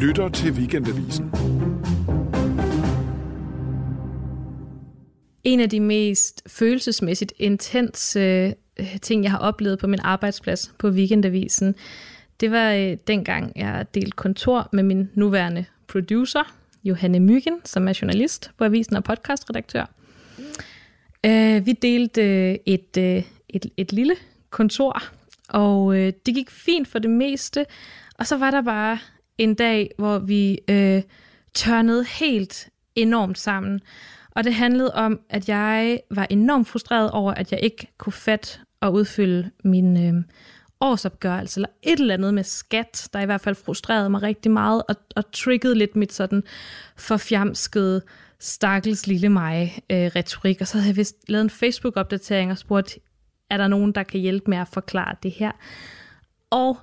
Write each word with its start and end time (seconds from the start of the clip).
lytter 0.00 0.28
til 0.28 0.52
Weekendavisen. 0.52 1.24
En 5.44 5.60
af 5.60 5.70
de 5.70 5.80
mest 5.80 6.42
følelsesmæssigt 6.46 7.32
intense 7.38 8.20
øh, 8.76 8.98
ting, 9.02 9.22
jeg 9.22 9.30
har 9.30 9.38
oplevet 9.38 9.78
på 9.78 9.86
min 9.86 10.00
arbejdsplads 10.02 10.74
på 10.78 10.88
Weekendavisen, 10.88 11.74
det 12.40 12.50
var 12.50 12.72
øh, 12.72 12.96
dengang, 13.06 13.52
jeg 13.56 13.86
delte 13.94 14.10
kontor 14.10 14.68
med 14.72 14.82
min 14.82 15.10
nuværende 15.14 15.64
producer, 15.88 16.54
Johanne 16.84 17.20
Myggen, 17.20 17.60
som 17.64 17.88
er 17.88 17.98
journalist 18.02 18.50
på 18.58 18.64
Avisen 18.64 18.96
og 18.96 19.04
podcastredaktør. 19.04 19.90
Øh, 21.26 21.66
vi 21.66 21.72
delte 21.72 22.22
øh, 22.22 22.56
et, 22.66 22.96
øh, 22.98 23.22
et, 23.48 23.66
et 23.76 23.92
lille 23.92 24.14
kontor, 24.50 25.02
og 25.48 25.96
øh, 25.96 26.12
det 26.26 26.34
gik 26.34 26.50
fint 26.50 26.88
for 26.88 26.98
det 26.98 27.10
meste. 27.10 27.66
Og 28.18 28.26
så 28.26 28.36
var 28.36 28.50
der 28.50 28.62
bare 28.62 28.98
en 29.38 29.54
dag, 29.54 29.90
hvor 29.98 30.18
vi 30.18 30.58
øh, 30.70 31.02
tørnede 31.54 32.04
helt 32.04 32.68
enormt 32.94 33.38
sammen. 33.38 33.80
Og 34.30 34.44
det 34.44 34.54
handlede 34.54 34.94
om, 34.94 35.20
at 35.30 35.48
jeg 35.48 36.00
var 36.10 36.26
enormt 36.30 36.68
frustreret 36.68 37.10
over, 37.10 37.34
at 37.34 37.52
jeg 37.52 37.60
ikke 37.62 37.86
kunne 37.98 38.12
fat 38.12 38.60
og 38.80 38.92
udfylde 38.92 39.50
min 39.64 40.06
øh, 40.06 40.22
årsopgørelse, 40.80 41.58
eller 41.58 41.68
et 41.82 42.00
eller 42.00 42.14
andet 42.14 42.34
med 42.34 42.44
skat, 42.44 43.08
der 43.12 43.20
i 43.20 43.24
hvert 43.24 43.40
fald 43.40 43.54
frustrerede 43.54 44.10
mig 44.10 44.22
rigtig 44.22 44.52
meget, 44.52 44.82
og, 44.88 44.96
og 45.16 45.32
triggede 45.32 45.74
lidt 45.74 45.96
mit 45.96 46.12
sådan 46.12 46.42
forfjamskede, 46.96 48.02
stakkels 48.40 49.06
lille 49.06 49.28
mig 49.28 49.82
øh, 49.90 50.10
retorik. 50.16 50.60
Og 50.60 50.66
så 50.66 50.78
havde 50.78 50.88
jeg 50.88 50.96
vist 50.96 51.16
lavet 51.28 51.44
en 51.44 51.50
Facebook-opdatering 51.50 52.50
og 52.50 52.58
spurgt, 52.58 52.98
er 53.50 53.56
der 53.56 53.68
nogen, 53.68 53.92
der 53.92 54.02
kan 54.02 54.20
hjælpe 54.20 54.50
med 54.50 54.58
at 54.58 54.68
forklare 54.68 55.14
det 55.22 55.30
her? 55.30 55.52
Og 56.50 56.78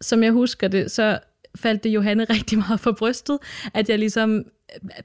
som 0.00 0.22
jeg 0.22 0.32
husker 0.32 0.68
det, 0.68 0.90
så 0.90 1.18
faldt 1.56 1.84
det 1.84 1.90
Johanne 1.90 2.24
rigtig 2.34 2.58
meget 2.58 2.80
for 2.80 2.92
brystet, 2.92 3.38
at 3.74 3.88
jeg 3.88 3.98
ligesom 3.98 4.44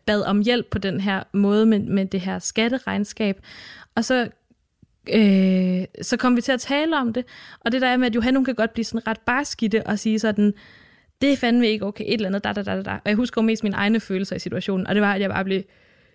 bad 0.05 0.21
om 0.21 0.41
hjælp 0.41 0.69
på 0.69 0.77
den 0.77 1.01
her 1.01 1.23
måde 1.33 1.65
med, 1.65 1.79
med 1.79 2.05
det 2.05 2.21
her 2.21 2.39
skatteregnskab. 2.39 3.41
Og 3.95 4.05
så, 4.05 4.29
øh, 5.13 5.85
så 6.01 6.17
kom 6.17 6.35
vi 6.35 6.41
til 6.41 6.51
at 6.51 6.59
tale 6.59 6.97
om 6.97 7.13
det, 7.13 7.25
og 7.59 7.71
det 7.71 7.81
der 7.81 7.87
er 7.87 7.97
med, 7.97 8.07
at 8.07 8.15
Johanne 8.15 8.37
hun 8.37 8.45
kan 8.45 8.55
godt 8.55 8.73
blive 8.73 8.85
sådan 8.85 9.07
ret 9.07 9.19
barsk 9.19 9.63
i 9.63 9.67
det 9.67 9.83
og 9.83 9.99
sige 9.99 10.19
sådan, 10.19 10.53
det 11.21 11.33
er 11.33 11.37
fandme 11.37 11.67
ikke 11.67 11.85
okay, 11.85 12.03
et 12.07 12.13
eller 12.13 12.27
andet, 12.27 12.43
da, 12.43 12.53
da, 12.53 12.63
da, 12.63 12.81
da. 12.81 12.91
Og 12.91 13.01
jeg 13.05 13.15
husker 13.15 13.41
jo 13.41 13.45
mest 13.45 13.63
mine 13.63 13.75
egne 13.75 13.99
følelser 13.99 14.35
i 14.35 14.39
situationen, 14.39 14.87
og 14.87 14.95
det 14.95 15.01
var, 15.01 15.13
at 15.13 15.21
jeg 15.21 15.29
bare 15.29 15.43
blev 15.43 15.61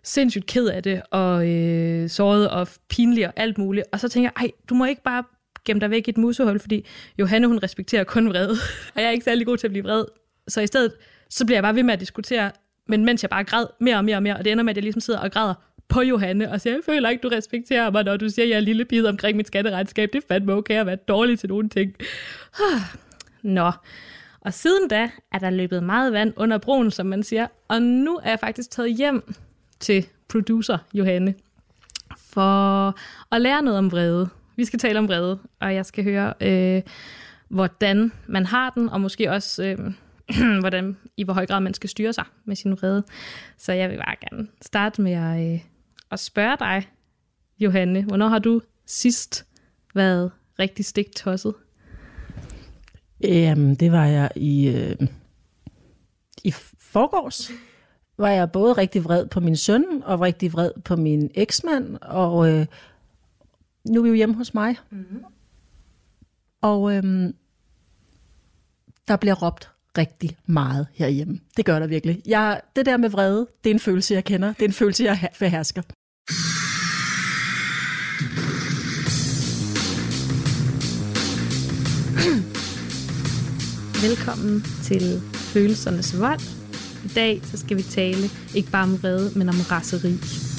sindssygt 0.03 0.47
ked 0.47 0.67
af 0.67 0.83
det, 0.83 1.03
og 1.11 1.49
øh, 1.49 2.09
såret 2.09 2.51
og 2.51 2.69
pinlig 2.89 3.27
og 3.27 3.33
alt 3.37 3.59
muligt. 3.59 3.87
Og 3.93 4.01
så 4.01 4.09
tænker 4.09 4.31
jeg, 4.37 4.45
ej, 4.45 4.51
du 4.69 4.75
må 4.75 4.85
ikke 4.85 5.03
bare 5.03 5.25
gemme 5.65 5.81
dig 5.81 5.91
væk 5.91 6.09
i 6.09 6.11
et 6.11 6.19
musehul, 6.19 6.61
fordi 6.61 6.87
Johanne, 7.19 7.47
hun 7.47 7.59
respekterer 7.63 8.05
kun 8.05 8.29
vrede, 8.29 8.51
og 8.95 9.01
jeg 9.01 9.05
er 9.05 9.11
ikke 9.11 9.25
særlig 9.25 9.47
god 9.47 9.57
til 9.57 9.67
at 9.67 9.71
blive 9.71 9.85
vred. 9.85 10.05
Så 10.49 10.61
i 10.61 10.67
stedet, 10.67 10.93
så 11.31 11.47
bliver 11.47 11.57
jeg 11.57 11.63
bare 11.63 11.75
ved 11.75 11.83
med 11.83 11.95
at 11.95 12.01
diskutere, 12.01 12.51
men 12.89 13.05
mens 13.05 13.23
jeg 13.23 13.31
bare 13.31 13.45
græd 13.45 13.67
mere 13.81 13.97
og 13.97 14.05
mere 14.05 14.17
og 14.17 14.23
mere, 14.23 14.37
og 14.37 14.45
det 14.45 14.53
ender 14.53 14.65
med, 14.65 14.71
at 14.71 14.77
jeg 14.77 14.83
ligesom 14.83 15.01
sidder 15.01 15.21
og 15.21 15.33
græder 15.33 15.55
på 15.89 16.01
Johanne, 16.01 16.51
og 16.51 16.61
siger, 16.61 16.75
jeg 16.75 16.83
føler 16.87 17.09
ikke, 17.09 17.23
du 17.23 17.29
respekterer 17.29 17.91
mig, 17.91 18.05
når 18.05 18.17
du 18.17 18.29
siger, 18.29 18.47
at 18.47 18.51
jeg 18.51 18.57
er 18.57 18.61
lille 18.61 18.85
bid 18.85 19.07
omkring 19.07 19.37
mit 19.37 19.47
skatteregnskab. 19.47 20.09
Det 20.13 20.19
er 20.19 20.27
fandme 20.29 20.53
okay 20.53 20.75
at 20.81 20.87
være 20.87 20.97
dårlig 20.97 21.39
til 21.39 21.49
nogle 21.49 21.69
ting. 21.69 21.95
Nå. 23.43 23.73
Og 24.41 24.55
siden 24.55 24.89
da 24.89 25.11
er 25.33 25.39
der 25.39 25.51
løbet 25.51 25.83
meget 25.83 26.13
vand 26.13 26.33
under 26.37 26.59
broen, 26.59 26.91
som 26.91 27.07
man 27.07 27.23
siger, 27.23 27.47
og 27.69 27.83
nu 27.83 28.17
er 28.23 28.31
jeg 28.31 28.41
faktisk 28.41 28.71
taget 28.71 28.97
hjem 28.97 29.35
til 29.81 30.07
producer 30.29 30.79
Johanne 30.95 31.35
for 32.17 32.95
at 33.35 33.41
lære 33.41 33.63
noget 33.63 33.79
om 33.79 33.93
vrede. 33.93 34.29
Vi 34.61 34.65
skal 34.65 34.79
tale 34.79 34.99
om 34.99 35.09
vrede, 35.09 35.39
og 35.61 35.75
jeg 35.75 35.87
skal 35.87 36.05
høre, 36.05 36.35
øh, 36.41 36.83
hvordan 37.49 38.13
man 38.27 38.47
har 38.47 38.71
den, 38.71 38.89
og 38.89 39.01
måske 39.01 39.31
også, 39.31 39.65
øh, 39.65 39.95
hvordan, 40.61 40.97
i 41.17 41.25
hvor 41.25 41.33
høj 41.33 41.47
grad 41.47 41.61
man 41.61 41.75
skal 41.75 41.91
styre 41.91 42.13
sig 42.13 42.25
med 42.45 42.57
sin 42.57 42.73
vrede. 42.73 43.05
Så 43.57 43.73
jeg 43.73 43.91
vil 43.91 43.97
bare 43.97 44.17
gerne 44.31 44.49
starte 44.63 45.03
med 45.03 45.13
at, 45.13 45.53
øh, 45.53 45.61
at 46.11 46.21
spørge 46.21 46.57
dig, 46.59 46.89
Johanne, 47.59 48.05
hvornår 48.05 48.29
har 48.29 48.39
du 48.39 48.61
sidst 48.87 49.47
været 49.95 50.31
rigtig 50.59 50.85
stiktosset? 50.85 51.55
Jamen, 53.21 53.75
det 53.75 53.93
var 53.93 54.07
jeg 54.07 54.31
i, 54.37 54.69
øh, 54.69 54.97
i 56.45 56.55
forgårs. 56.79 57.51
Var 58.19 58.29
jeg 58.29 58.53
både 58.53 58.73
rigtig 58.73 59.05
vred 59.05 59.27
på 59.27 59.41
min 59.41 59.57
søn, 59.57 59.85
og 60.05 60.21
rigtig 60.21 60.53
vred 60.53 60.71
på 60.85 60.97
min 60.97 61.31
eksmand, 61.35 61.99
og 62.03 62.51
øh, 62.51 62.67
nu 63.89 63.99
er 63.99 64.03
vi 64.03 64.09
jo 64.09 64.15
hjemme 64.15 64.35
hos 64.35 64.55
mig. 64.55 64.77
Mm-hmm. 64.91 65.25
Og 66.61 66.97
øh, 66.97 67.03
der 69.09 69.17
bliver 69.17 69.35
råbt 69.35 69.71
rigtig 69.99 70.37
meget 70.47 70.87
herhjemme. 70.95 71.41
Det 71.57 71.65
gør 71.65 71.79
der 71.79 71.87
virkelig. 71.87 72.23
Jeg, 72.27 72.61
det 72.77 72.87
der 72.87 72.97
med 72.97 73.11
vrede, 73.11 73.47
det 73.65 73.71
er 73.71 73.75
en 73.75 73.81
følelse, 73.81 74.15
jeg 74.15 74.25
kender. 74.25 74.53
Det 74.53 74.63
er 74.63 74.69
en 74.69 74.73
følelse, 74.73 75.05
jeg 75.05 75.29
behersker. 75.39 75.83
Velkommen 84.09 84.63
til 84.83 85.21
Følelsernes 85.35 86.21
Vold. 86.21 86.41
I 87.05 87.09
dag 87.09 87.41
så 87.45 87.57
skal 87.57 87.77
vi 87.77 87.83
tale 87.83 88.31
ikke 88.55 88.71
bare 88.71 88.83
om 88.83 89.03
vrede, 89.03 89.39
men 89.39 89.49
om 89.49 89.55
raseri. 89.71 90.50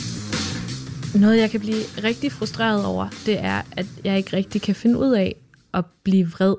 Noget, 1.20 1.38
jeg 1.38 1.50
kan 1.50 1.60
blive 1.60 1.84
rigtig 2.04 2.32
frustreret 2.32 2.86
over, 2.86 3.10
det 3.26 3.40
er, 3.40 3.62
at 3.72 3.86
jeg 4.04 4.18
ikke 4.18 4.38
rigtig 4.38 4.62
kan 4.62 4.76
finde 4.76 5.00
ud 5.00 5.12
af 5.12 5.36
at 5.74 5.86
blive 6.04 6.28
vred. 6.28 6.56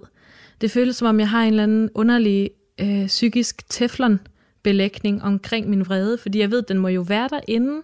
Det 0.61 0.71
føles 0.71 0.97
som 0.97 1.09
om, 1.09 1.21
jeg 1.21 1.29
har 1.29 1.43
en 1.43 1.49
eller 1.49 1.63
anden 1.63 1.91
underlig 1.95 2.51
øh, 2.81 3.07
psykisk 3.07 3.69
teflonbelægning 3.69 5.23
omkring 5.23 5.71
min 5.71 5.87
vrede, 5.87 6.19
fordi 6.19 6.39
jeg 6.39 6.51
ved, 6.51 6.59
at 6.59 6.69
den 6.69 6.79
må 6.79 6.89
jo 6.89 7.01
være 7.01 7.29
derinde. 7.29 7.83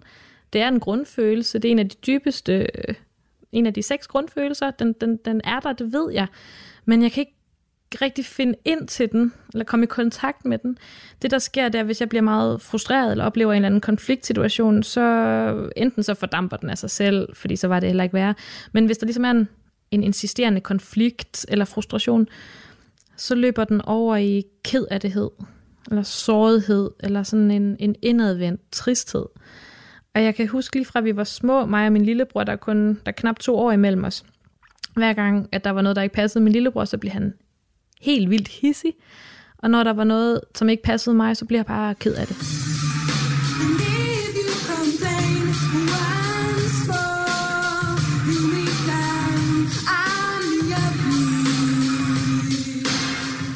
Det 0.52 0.60
er 0.60 0.68
en 0.68 0.80
grundfølelse, 0.80 1.58
det 1.58 1.68
er 1.68 1.72
en 1.72 1.78
af 1.78 1.88
de 1.88 1.96
dybeste, 2.06 2.52
øh, 2.88 2.94
en 3.52 3.66
af 3.66 3.74
de 3.74 3.82
seks 3.82 4.06
grundfølelser, 4.06 4.70
den, 4.70 4.92
den, 4.92 5.16
den 5.24 5.40
er 5.44 5.60
der, 5.60 5.72
det 5.72 5.92
ved 5.92 6.12
jeg. 6.12 6.26
Men 6.84 7.02
jeg 7.02 7.12
kan 7.12 7.20
ikke 7.20 7.37
rigtig 8.02 8.24
finde 8.24 8.54
ind 8.64 8.88
til 8.88 9.12
den, 9.12 9.32
eller 9.52 9.64
komme 9.64 9.84
i 9.84 9.86
kontakt 9.86 10.44
med 10.44 10.58
den. 10.58 10.78
Det, 11.22 11.30
der 11.30 11.38
sker, 11.38 11.68
det 11.68 11.78
er, 11.78 11.82
hvis 11.82 12.00
jeg 12.00 12.08
bliver 12.08 12.22
meget 12.22 12.62
frustreret, 12.62 13.10
eller 13.10 13.24
oplever 13.24 13.52
en 13.52 13.56
eller 13.56 13.66
anden 13.66 13.80
konfliktsituation, 13.80 14.82
så 14.82 15.70
enten 15.76 16.02
så 16.02 16.14
fordamper 16.14 16.56
den 16.56 16.70
af 16.70 16.78
sig 16.78 16.90
selv, 16.90 17.28
fordi 17.34 17.56
så 17.56 17.68
var 17.68 17.80
det 17.80 17.88
heller 17.88 18.04
ikke 18.04 18.14
værre. 18.14 18.34
Men 18.72 18.86
hvis 18.86 18.98
der 18.98 19.06
ligesom 19.06 19.24
er 19.24 19.30
en, 19.30 19.48
en 19.90 20.02
insisterende 20.02 20.60
konflikt 20.60 21.46
eller 21.48 21.64
frustration, 21.64 22.28
så 23.16 23.34
løber 23.34 23.64
den 23.64 23.82
over 23.82 24.16
i 24.16 24.44
ked 24.64 24.86
af 24.90 25.00
det 25.00 25.12
eller 25.90 26.02
sårighed, 26.02 26.90
eller 27.00 27.22
sådan 27.22 27.50
en, 27.50 27.76
en 27.78 27.94
indadvendt 28.02 28.60
tristhed. 28.72 29.24
Og 30.14 30.24
jeg 30.24 30.34
kan 30.34 30.48
huske 30.48 30.76
lige 30.76 30.84
fra, 30.84 30.98
at 30.98 31.04
vi 31.04 31.16
var 31.16 31.24
små, 31.24 31.66
mig 31.66 31.86
og 31.86 31.92
min 31.92 32.04
lillebror, 32.04 32.44
der 32.44 32.52
er 32.52 32.56
kun 32.56 32.88
der 32.88 33.00
er 33.06 33.12
knap 33.12 33.38
to 33.38 33.56
år 33.56 33.72
imellem 33.72 34.04
os. 34.04 34.24
Hver 34.94 35.12
gang, 35.12 35.48
at 35.52 35.64
der 35.64 35.70
var 35.70 35.82
noget, 35.82 35.96
der 35.96 36.02
ikke 36.02 36.14
passede 36.14 36.44
min 36.44 36.52
lillebror, 36.52 36.84
så 36.84 36.98
blev 36.98 37.12
han 37.12 37.34
helt 38.00 38.30
vildt 38.30 38.48
hissig. 38.48 38.94
Og 39.58 39.70
når 39.70 39.84
der 39.84 39.92
var 39.92 40.04
noget, 40.04 40.40
som 40.54 40.68
ikke 40.68 40.82
passede 40.82 41.16
mig, 41.16 41.36
så 41.36 41.44
blev 41.44 41.58
jeg 41.58 41.66
bare 41.66 41.94
ked 41.94 42.14
af 42.14 42.26
det. 42.26 42.36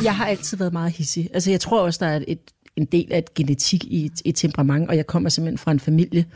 Jeg 0.05 0.17
har 0.17 0.27
altid 0.27 0.57
været 0.57 0.73
meget 0.73 0.93
hissig. 0.93 1.31
Altså, 1.35 1.51
jeg 1.51 1.61
tror 1.61 1.81
også, 1.81 2.05
der 2.05 2.11
er 2.11 2.21
et, 2.29 2.39
en 2.77 2.85
del 2.85 3.13
af 3.13 3.19
et 3.19 3.35
genetik 3.35 3.85
i 3.85 4.07
et, 4.07 4.23
et 4.25 4.37
temperament, 4.37 4.89
og 4.89 4.97
jeg 4.97 5.07
kommer 5.07 5.29
simpelthen 5.29 5.59
fra 5.59 5.71
en 5.71 5.81
familie 5.81 6.27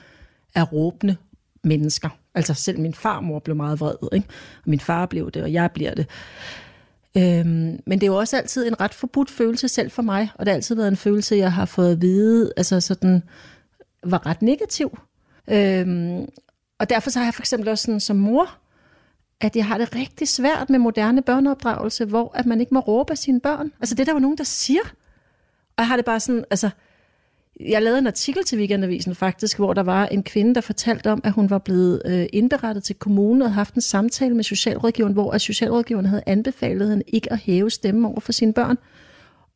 af 0.54 0.72
råbende 0.72 1.16
mennesker. 1.64 2.08
Altså 2.34 2.54
selv 2.54 2.80
min 2.80 2.94
farmor 2.94 3.38
blev 3.38 3.56
meget 3.56 3.80
vred, 3.80 3.94
ikke? 4.12 4.26
og 4.64 4.70
min 4.70 4.80
far 4.80 5.06
blev 5.06 5.30
det, 5.30 5.42
og 5.42 5.52
jeg 5.52 5.70
bliver 5.74 5.94
det. 5.94 6.06
Øhm, 7.16 7.80
men 7.86 8.00
det 8.00 8.02
er 8.02 8.06
jo 8.06 8.16
også 8.16 8.36
altid 8.36 8.66
en 8.66 8.80
ret 8.80 8.94
forbudt 8.94 9.30
følelse 9.30 9.68
selv 9.68 9.90
for 9.90 10.02
mig, 10.02 10.30
og 10.34 10.46
det 10.46 10.52
har 10.52 10.54
altid 10.56 10.74
været 10.74 10.88
en 10.88 10.96
følelse, 10.96 11.36
jeg 11.36 11.52
har 11.52 11.64
fået 11.64 11.92
at 11.92 12.00
vide, 12.00 12.52
altså 12.56 12.80
sådan, 12.80 13.22
var 14.04 14.26
ret 14.26 14.42
negativ. 14.42 14.98
Øhm, 15.50 16.28
og 16.78 16.90
derfor 16.90 17.10
så 17.10 17.18
har 17.18 17.26
jeg 17.26 17.34
for 17.34 17.42
eksempel 17.42 17.68
også 17.68 17.82
sådan 17.82 18.00
som 18.00 18.16
mor, 18.16 18.58
at 19.40 19.56
jeg 19.56 19.66
har 19.66 19.78
det 19.78 19.94
rigtig 19.94 20.28
svært 20.28 20.70
med 20.70 20.78
moderne 20.78 21.22
børneopdragelse, 21.22 22.04
hvor 22.04 22.32
at 22.34 22.46
man 22.46 22.60
ikke 22.60 22.74
må 22.74 22.80
råbe 22.80 23.10
af 23.10 23.18
sine 23.18 23.40
børn. 23.40 23.72
Altså 23.80 23.94
det 23.94 24.06
der 24.06 24.12
var 24.12 24.20
nogen, 24.20 24.38
der 24.38 24.44
siger. 24.44 24.82
Og 25.76 25.78
jeg 25.78 25.88
har 25.88 25.96
det 25.96 26.04
bare 26.04 26.20
sådan, 26.20 26.44
altså, 26.50 26.70
jeg 27.60 27.82
lavede 27.82 27.98
en 27.98 28.06
artikel 28.06 28.44
til 28.44 28.58
Weekendavisen 28.58 29.14
faktisk, 29.14 29.56
hvor 29.58 29.72
der 29.72 29.82
var 29.82 30.06
en 30.06 30.22
kvinde, 30.22 30.54
der 30.54 30.60
fortalte 30.60 31.10
om, 31.10 31.20
at 31.24 31.32
hun 31.32 31.50
var 31.50 31.58
blevet 31.58 32.02
øh, 32.06 32.26
indberettet 32.32 32.84
til 32.84 32.96
kommunen 32.96 33.42
og 33.42 33.48
havde 33.48 33.54
haft 33.54 33.74
en 33.74 33.80
samtale 33.80 34.34
med 34.34 34.44
socialrådgiveren, 34.44 35.12
hvor 35.12 35.32
at 35.32 35.40
socialrådgiveren 35.40 36.06
havde 36.06 36.22
anbefalet 36.26 36.90
hende 36.90 37.04
ikke 37.06 37.32
at 37.32 37.38
hæve 37.38 37.70
stemmen 37.70 38.04
over 38.04 38.20
for 38.20 38.32
sine 38.32 38.52
børn. 38.52 38.78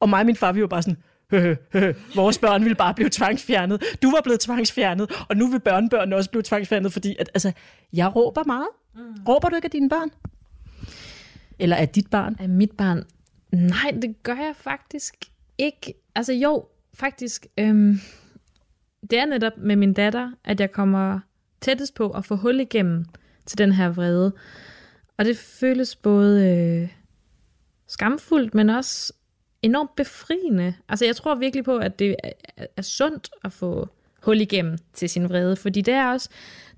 Og 0.00 0.08
mig 0.08 0.20
og 0.20 0.26
min 0.26 0.36
far, 0.36 0.52
vi 0.52 0.60
var 0.60 0.66
bare 0.66 0.82
sådan, 0.82 0.96
hø, 1.30 1.38
hø, 1.38 1.54
hø. 1.72 1.92
vores 2.14 2.38
børn 2.38 2.62
ville 2.62 2.74
bare 2.74 2.94
blive 2.94 3.10
tvangsfjernet. 3.10 3.82
Du 4.02 4.10
var 4.10 4.20
blevet 4.22 4.40
tvangsfjernet, 4.40 5.10
og 5.28 5.36
nu 5.36 5.46
vil 5.46 5.60
børnebørnene 5.60 6.16
også 6.16 6.30
blive 6.30 6.42
tvangsfjernet, 6.42 6.92
fordi 6.92 7.16
at, 7.18 7.30
altså, 7.34 7.52
jeg 7.92 8.16
råber 8.16 8.44
meget. 8.44 8.68
Mm. 8.94 9.00
Råber 9.28 9.48
du 9.48 9.56
ikke 9.56 9.66
af 9.66 9.70
dine 9.70 9.88
børn? 9.88 10.10
Eller 11.58 11.76
af 11.76 11.88
dit 11.88 12.10
barn? 12.10 12.36
Af 12.38 12.48
mit 12.48 12.70
barn? 12.70 13.04
Nej, 13.52 13.90
det 14.02 14.22
gør 14.22 14.34
jeg 14.34 14.54
faktisk 14.56 15.14
ikke. 15.58 15.94
altså 16.14 16.32
jo, 16.32 16.64
faktisk. 16.94 17.46
Øhm, 17.58 18.00
det 19.10 19.18
er 19.18 19.26
netop 19.26 19.56
med 19.56 19.76
min 19.76 19.92
datter, 19.92 20.32
at 20.44 20.60
jeg 20.60 20.72
kommer 20.72 21.20
tættest 21.60 21.94
på 21.94 22.10
at 22.10 22.24
få 22.24 22.36
hul 22.36 22.60
igennem 22.60 23.04
til 23.46 23.58
den 23.58 23.72
her 23.72 23.88
vrede. 23.88 24.32
Og 25.18 25.24
det 25.24 25.36
føles 25.36 25.96
både 25.96 26.48
øh, 26.48 26.88
skamfuldt, 27.86 28.54
men 28.54 28.70
også 28.70 29.12
enormt 29.62 29.96
befriende. 29.96 30.74
Altså 30.88 31.04
jeg 31.04 31.16
tror 31.16 31.34
virkelig 31.34 31.64
på, 31.64 31.76
at 31.76 31.98
det 31.98 32.16
er, 32.24 32.66
er 32.76 32.82
sundt 32.82 33.30
at 33.44 33.52
få 33.52 33.88
hul 34.22 34.40
igennem 34.40 34.78
til 34.92 35.08
sin 35.08 35.28
vrede, 35.28 35.56
fordi 35.56 35.80
det 35.80 35.94
er 35.94 36.06
også 36.06 36.28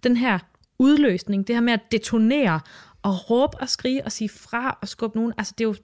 den 0.02 0.16
her 0.16 0.38
udløsning, 0.78 1.46
det 1.46 1.56
her 1.56 1.60
med 1.60 1.72
at 1.72 1.92
detonere 1.92 2.60
og 3.02 3.30
råbe 3.30 3.56
og 3.60 3.68
skrige 3.68 4.04
og 4.04 4.12
sige 4.12 4.28
fra 4.28 4.78
og 4.82 4.88
skubbe 4.88 5.18
nogen. 5.18 5.32
Altså 5.38 5.54
det 5.58 5.64
er 5.64 5.68
jo 5.68 5.74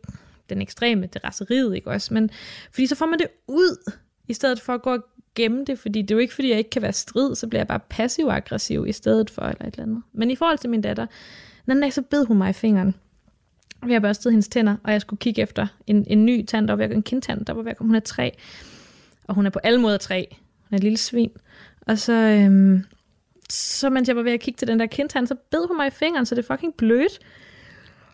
den 0.49 0.63
ekstreme, 0.63 1.07
det 1.07 1.25
raseriet, 1.25 1.77
ikke 1.77 1.91
også? 1.91 2.15
Men 2.15 2.31
fordi 2.71 2.87
så 2.87 2.95
får 2.95 3.07
man 3.07 3.19
det 3.19 3.29
ud, 3.49 3.93
i 4.29 4.35
stedet 4.35 4.61
for 4.61 4.75
at 4.75 4.83
gå 4.83 4.93
og 4.93 5.05
gemme 5.35 5.65
det, 5.65 5.79
fordi 5.79 6.03
det 6.03 6.11
er 6.11 6.15
jo 6.15 6.19
ikke, 6.19 6.35
fordi 6.35 6.51
jeg 6.51 6.59
ikke 6.59 6.71
kan 6.71 6.83
være 6.83 6.93
strid, 6.93 7.35
så 7.35 7.47
bliver 7.47 7.61
jeg 7.61 7.69
bare 7.69 7.81
passiv-aggressiv 7.89 8.87
i 8.89 8.93
stedet 8.93 9.31
for, 9.31 9.43
eller 9.43 9.67
et 9.67 9.75
eller 9.75 9.83
andet. 9.83 10.03
Men 10.13 10.31
i 10.31 10.37
forhold 10.37 10.59
til 10.59 10.71
min 10.71 10.81
datter, 10.81 11.07
den 11.67 11.81
dag 11.81 11.93
så 11.93 12.03
bed 12.03 12.27
hun 12.27 12.39
mig 12.39 12.51
i 12.51 12.53
fingeren. 12.53 12.95
Vi 13.87 13.93
har 13.93 14.01
børstet 14.01 14.33
hendes 14.33 14.49
tænder, 14.49 14.77
og 14.85 14.93
jeg 14.93 15.01
skulle 15.01 15.19
kigge 15.19 15.43
efter 15.43 15.67
en, 15.87 16.05
en 16.07 16.27
ny 16.27 16.45
tand, 16.45 16.69
der 16.69 16.75
var 16.75 16.87
ved 16.87 16.97
en 16.97 17.03
kindtand, 17.03 17.45
der 17.45 17.53
var 17.53 17.63
ved 17.63 17.71
at 17.71 17.77
komme. 17.77 17.89
Hun 17.89 17.97
er 17.97 18.01
tre, 18.01 18.37
og 19.25 19.35
hun 19.35 19.47
er 19.47 19.51
på 19.51 19.59
alle 19.59 19.81
måder 19.81 19.97
tre. 19.97 20.37
Hun 20.69 20.75
er 20.75 20.77
et 20.77 20.83
lille 20.83 20.99
svin. 20.99 21.31
Og 21.87 21.99
så, 21.99 22.13
øhm, 22.13 22.85
så 23.51 23.91
mens 23.91 24.09
jeg 24.09 24.17
var 24.17 24.23
ved 24.23 24.33
at 24.33 24.41
kigge 24.41 24.59
til 24.59 24.69
den 24.69 24.81
der 24.81 24.87
kindtand, 24.87 25.27
så 25.27 25.35
bed 25.51 25.67
hun 25.69 25.77
mig 25.77 25.87
i 25.87 25.91
fingeren, 25.91 26.27
så 26.27 26.35
det 26.35 26.43
er 26.49 26.55
fucking 26.55 26.75
blødt. 26.75 27.19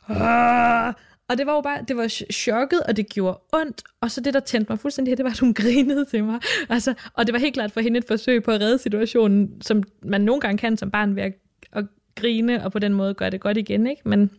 Ah, 0.08 0.94
og 1.28 1.38
det 1.38 1.46
var 1.46 1.54
jo 1.54 1.60
bare, 1.60 1.84
det 1.88 1.96
var 1.96 2.08
chokket, 2.32 2.80
og 2.80 2.96
det 2.96 3.08
gjorde 3.08 3.40
ondt. 3.52 3.82
Og 4.00 4.10
så 4.10 4.20
det, 4.20 4.34
der 4.34 4.40
tændte 4.40 4.72
mig 4.72 4.78
fuldstændig 4.78 5.10
her, 5.10 5.16
det 5.16 5.24
var, 5.30 5.30
at 5.30 5.38
hun 5.38 5.54
grinede 5.54 6.04
til 6.04 6.24
mig. 6.24 6.40
Altså, 6.68 6.94
og 7.14 7.26
det 7.26 7.32
var 7.32 7.38
helt 7.38 7.54
klart 7.54 7.72
for 7.72 7.80
hende 7.80 7.98
et 7.98 8.04
forsøg 8.06 8.42
på 8.42 8.50
at 8.50 8.60
redde 8.60 8.78
situationen, 8.78 9.62
som 9.62 9.82
man 10.02 10.20
nogle 10.20 10.40
gange 10.40 10.58
kan 10.58 10.76
som 10.76 10.90
barn 10.90 11.16
ved 11.16 11.22
at, 11.22 11.32
at 11.72 11.84
grine, 12.14 12.64
og 12.64 12.72
på 12.72 12.78
den 12.78 12.94
måde 12.94 13.14
gøre 13.14 13.30
det 13.30 13.40
godt 13.40 13.56
igen, 13.56 13.86
ikke? 13.86 14.02
Men 14.04 14.30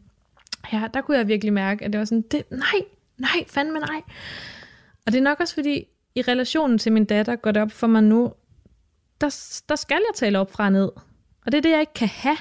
ja, 0.74 0.88
der 0.94 1.02
kunne 1.02 1.18
jeg 1.18 1.28
virkelig 1.28 1.54
mærke, 1.54 1.86
at 1.86 1.94
det 1.94 2.00
var 2.00 2.06
sådan, 2.06 2.22
det, 2.22 2.44
nej, 2.52 2.82
nej, 3.18 3.46
fandme 3.48 3.80
nej. 3.80 4.02
Og 5.06 5.12
det 5.12 5.16
er 5.16 5.24
nok 5.24 5.40
også 5.40 5.54
fordi, 5.54 5.86
i 6.16 6.22
relationen 6.22 6.78
til 6.78 6.92
min 6.92 7.06
datter 7.06 7.36
går 7.36 7.52
det 7.52 7.62
op 7.62 7.72
for 7.72 7.88
mig 7.88 8.04
nu, 8.04 8.34
der, 9.22 9.62
der 9.70 9.76
skal 9.76 9.96
jeg 9.98 10.16
tale 10.16 10.40
op 10.40 10.52
fra 10.52 10.70
ned. 10.70 10.90
Og 11.46 11.52
det 11.52 11.56
er 11.56 11.62
det, 11.62 11.72
jeg 11.72 11.80
ikke 11.80 11.94
kan 11.94 12.08
have 12.08 12.38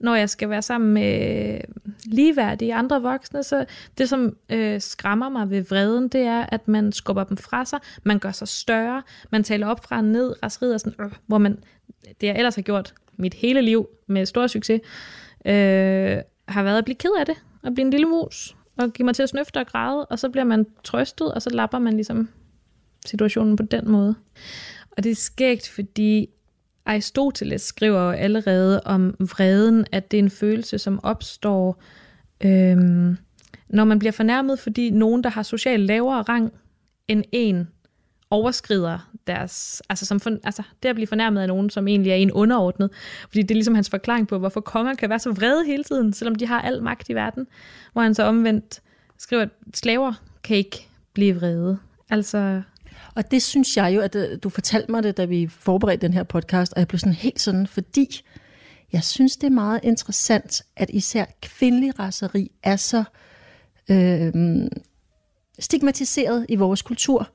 når 0.00 0.14
jeg 0.14 0.30
skal 0.30 0.50
være 0.50 0.62
sammen 0.62 0.94
med 0.94 1.54
øh, 1.54 1.60
ligeværdige 2.04 2.74
andre 2.74 3.02
voksne, 3.02 3.42
så 3.42 3.64
det, 3.98 4.08
som 4.08 4.36
øh, 4.50 4.80
skræmmer 4.80 5.28
mig 5.28 5.50
ved 5.50 5.62
vreden, 5.62 6.08
det 6.08 6.20
er, 6.20 6.46
at 6.48 6.68
man 6.68 6.92
skubber 6.92 7.24
dem 7.24 7.36
fra 7.36 7.64
sig, 7.64 7.78
man 8.02 8.18
gør 8.18 8.30
sig 8.30 8.48
større, 8.48 9.02
man 9.30 9.44
taler 9.44 9.66
op 9.66 9.84
fra 9.84 9.96
og 9.96 10.04
ned, 10.04 10.42
raseriet 10.42 10.80
sådan, 10.80 11.04
øh, 11.06 11.12
hvor 11.26 11.38
man, 11.38 11.58
det 12.20 12.26
jeg 12.26 12.36
ellers 12.36 12.54
har 12.54 12.62
gjort 12.62 12.94
mit 13.16 13.34
hele 13.34 13.62
liv 13.62 13.88
med 14.06 14.26
stor 14.26 14.46
succes, 14.46 14.80
øh, 15.46 16.18
har 16.48 16.62
været 16.62 16.78
at 16.78 16.84
blive 16.84 16.96
ked 16.96 17.10
af 17.18 17.26
det, 17.26 17.36
og 17.62 17.74
blive 17.74 17.84
en 17.84 17.90
lille 17.90 18.06
mus, 18.06 18.56
og 18.76 18.92
give 18.92 19.04
mig 19.04 19.14
til 19.14 19.22
at 19.22 19.28
snøfte 19.28 19.58
og 19.58 19.66
græde, 19.66 20.06
og 20.06 20.18
så 20.18 20.28
bliver 20.28 20.44
man 20.44 20.66
trøstet, 20.84 21.34
og 21.34 21.42
så 21.42 21.50
lapper 21.50 21.78
man 21.78 21.94
ligesom 21.94 22.28
situationen 23.06 23.56
på 23.56 23.62
den 23.62 23.90
måde. 23.90 24.14
Og 24.90 25.04
det 25.04 25.10
er 25.10 25.16
skægt, 25.16 25.68
fordi 25.68 26.28
Aristoteles 26.86 27.62
skriver 27.62 28.00
jo 28.00 28.10
allerede 28.10 28.80
om 28.84 29.14
vreden, 29.20 29.86
at 29.92 30.10
det 30.10 30.18
er 30.18 30.22
en 30.22 30.30
følelse, 30.30 30.78
som 30.78 31.00
opstår, 31.02 31.82
øhm, 32.40 33.16
når 33.68 33.84
man 33.84 33.98
bliver 33.98 34.12
fornærmet, 34.12 34.58
fordi 34.58 34.90
nogen, 34.90 35.24
der 35.24 35.30
har 35.30 35.42
social 35.42 35.80
lavere 35.80 36.22
rang 36.22 36.52
end 37.08 37.24
en, 37.32 37.68
overskrider 38.30 39.10
deres, 39.26 39.82
altså, 39.88 40.06
som 40.06 40.20
for, 40.20 40.30
altså 40.44 40.62
det 40.82 40.88
at 40.88 40.94
blive 40.94 41.06
fornærmet 41.06 41.40
af 41.40 41.48
nogen, 41.48 41.70
som 41.70 41.88
egentlig 41.88 42.10
er 42.10 42.16
en 42.16 42.32
underordnet, 42.32 42.90
fordi 43.28 43.42
det 43.42 43.50
er 43.50 43.54
ligesom 43.54 43.74
hans 43.74 43.90
forklaring 43.90 44.28
på, 44.28 44.38
hvorfor 44.38 44.60
konger 44.60 44.94
kan 44.94 45.10
være 45.10 45.18
så 45.18 45.32
vrede 45.32 45.64
hele 45.66 45.84
tiden, 45.84 46.12
selvom 46.12 46.34
de 46.34 46.46
har 46.46 46.60
al 46.60 46.82
magt 46.82 47.08
i 47.08 47.14
verden, 47.14 47.46
hvor 47.92 48.02
han 48.02 48.14
så 48.14 48.22
omvendt 48.22 48.80
skriver, 49.18 49.42
at 49.42 49.48
slaver 49.74 50.12
kan 50.44 50.56
ikke 50.56 50.88
blive 51.12 51.34
vrede. 51.34 51.78
Altså, 52.10 52.62
og 53.14 53.30
det 53.30 53.42
synes 53.42 53.76
jeg 53.76 53.94
jo, 53.94 54.00
at 54.00 54.14
øh, 54.14 54.38
du 54.42 54.48
fortalte 54.48 54.90
mig 54.90 55.02
det, 55.02 55.16
da 55.16 55.24
vi 55.24 55.46
forberedte 55.46 56.06
den 56.06 56.14
her 56.14 56.22
podcast, 56.22 56.72
og 56.72 56.78
jeg 56.78 56.88
blev 56.88 56.98
sådan 56.98 57.14
helt 57.14 57.40
sådan, 57.40 57.66
fordi 57.66 58.22
jeg 58.92 59.04
synes, 59.04 59.36
det 59.36 59.46
er 59.46 59.50
meget 59.50 59.80
interessant, 59.82 60.62
at 60.76 60.90
især 60.90 61.24
kvindelig 61.42 61.98
raseri 61.98 62.50
er 62.62 62.76
så 62.76 63.04
øh, 63.90 64.32
stigmatiseret 65.58 66.46
i 66.48 66.56
vores 66.56 66.82
kultur, 66.82 67.30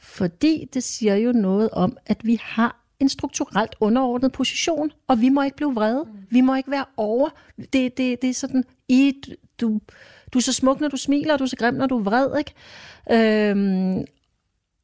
fordi 0.00 0.68
det 0.74 0.82
siger 0.82 1.14
jo 1.14 1.32
noget 1.32 1.70
om, 1.70 1.96
at 2.06 2.20
vi 2.24 2.40
har 2.42 2.84
en 3.00 3.08
strukturelt 3.08 3.74
underordnet 3.80 4.32
position, 4.32 4.90
og 5.08 5.20
vi 5.20 5.28
må 5.28 5.42
ikke 5.42 5.56
blive 5.56 5.74
vrede. 5.74 6.06
Vi 6.30 6.40
må 6.40 6.54
ikke 6.54 6.70
være 6.70 6.84
over. 6.96 7.28
Det, 7.56 7.72
det, 7.72 8.22
det 8.22 8.30
er 8.30 8.34
sådan, 8.34 8.64
i, 8.88 9.12
du, 9.60 9.80
du 10.32 10.38
er 10.38 10.42
så 10.42 10.52
smuk, 10.52 10.80
når 10.80 10.88
du 10.88 10.96
smiler, 10.96 11.32
og 11.32 11.38
du 11.38 11.44
er 11.44 11.48
så 11.48 11.56
grim, 11.56 11.74
når 11.74 11.86
du 11.86 11.98
er 11.98 12.02
vred. 12.02 12.38
Ikke? 12.38 13.50
Øhm, 13.50 14.04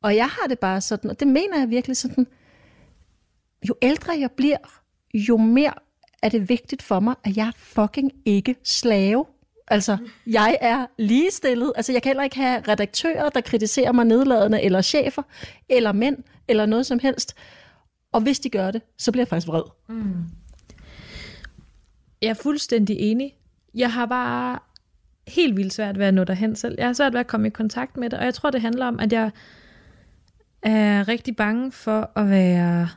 og 0.03 0.17
jeg 0.17 0.29
har 0.29 0.47
det 0.49 0.59
bare 0.59 0.81
sådan, 0.81 1.11
og 1.11 1.21
det 1.21 1.29
mener 1.29 1.59
jeg 1.59 1.71
virkelig 1.71 1.97
sådan, 1.97 2.27
jo 3.69 3.75
ældre 3.83 4.13
jeg 4.21 4.31
bliver, 4.31 4.57
jo 5.15 5.37
mere 5.37 5.73
er 6.23 6.29
det 6.29 6.49
vigtigt 6.49 6.83
for 6.83 7.01
mig, 7.01 7.15
at 7.25 7.37
jeg 7.37 7.47
er 7.47 7.53
fucking 7.57 8.13
ikke 8.25 8.57
slave. 8.65 9.27
Altså, 9.69 9.97
jeg 10.27 10.59
er 10.61 10.87
ligestillet. 10.99 11.73
Altså, 11.77 11.93
jeg 11.93 12.03
kan 12.03 12.11
heller 12.11 12.23
ikke 12.23 12.37
have 12.37 12.63
redaktører, 12.69 13.29
der 13.29 13.41
kritiserer 13.41 13.93
mig 13.93 14.05
nedladende, 14.05 14.63
eller 14.63 14.83
chefer, 14.83 15.23
eller 15.69 15.93
mænd, 15.93 16.17
eller 16.49 16.67
noget 16.67 16.87
som 16.87 16.99
helst. 16.99 17.35
Og 18.13 18.21
hvis 18.21 18.41
de 18.41 18.51
gør 18.51 18.71
det, 18.71 18.83
så 18.99 19.13
bliver 19.13 19.23
jeg 19.23 19.29
faktisk 19.29 19.49
vred. 19.49 19.63
Mm. 19.89 20.25
Jeg 22.23 22.29
er 22.29 22.35
fuldstændig 22.35 22.97
enig. 22.99 23.33
Jeg 23.75 23.93
har 23.93 24.07
bare 24.07 24.59
helt 25.29 25.57
vildt 25.57 25.73
svært 25.73 25.99
ved 25.99 26.07
at 26.07 26.15
nå 26.15 26.25
derhen 26.25 26.57
selv. 26.57 26.75
Jeg 26.79 26.87
har 26.87 26.93
svært 26.93 27.13
ved 27.13 27.21
at 27.21 27.27
komme 27.27 27.47
i 27.47 27.51
kontakt 27.51 27.97
med 27.97 28.11
det, 28.11 28.19
og 28.19 28.25
jeg 28.25 28.35
tror, 28.35 28.51
det 28.51 28.61
handler 28.61 28.87
om, 28.87 29.01
at 29.01 29.13
jeg 29.13 29.31
er 30.63 31.09
rigtig 31.09 31.37
bange 31.37 31.73
for 31.73 32.11
at 32.17 32.31
være 32.31 32.89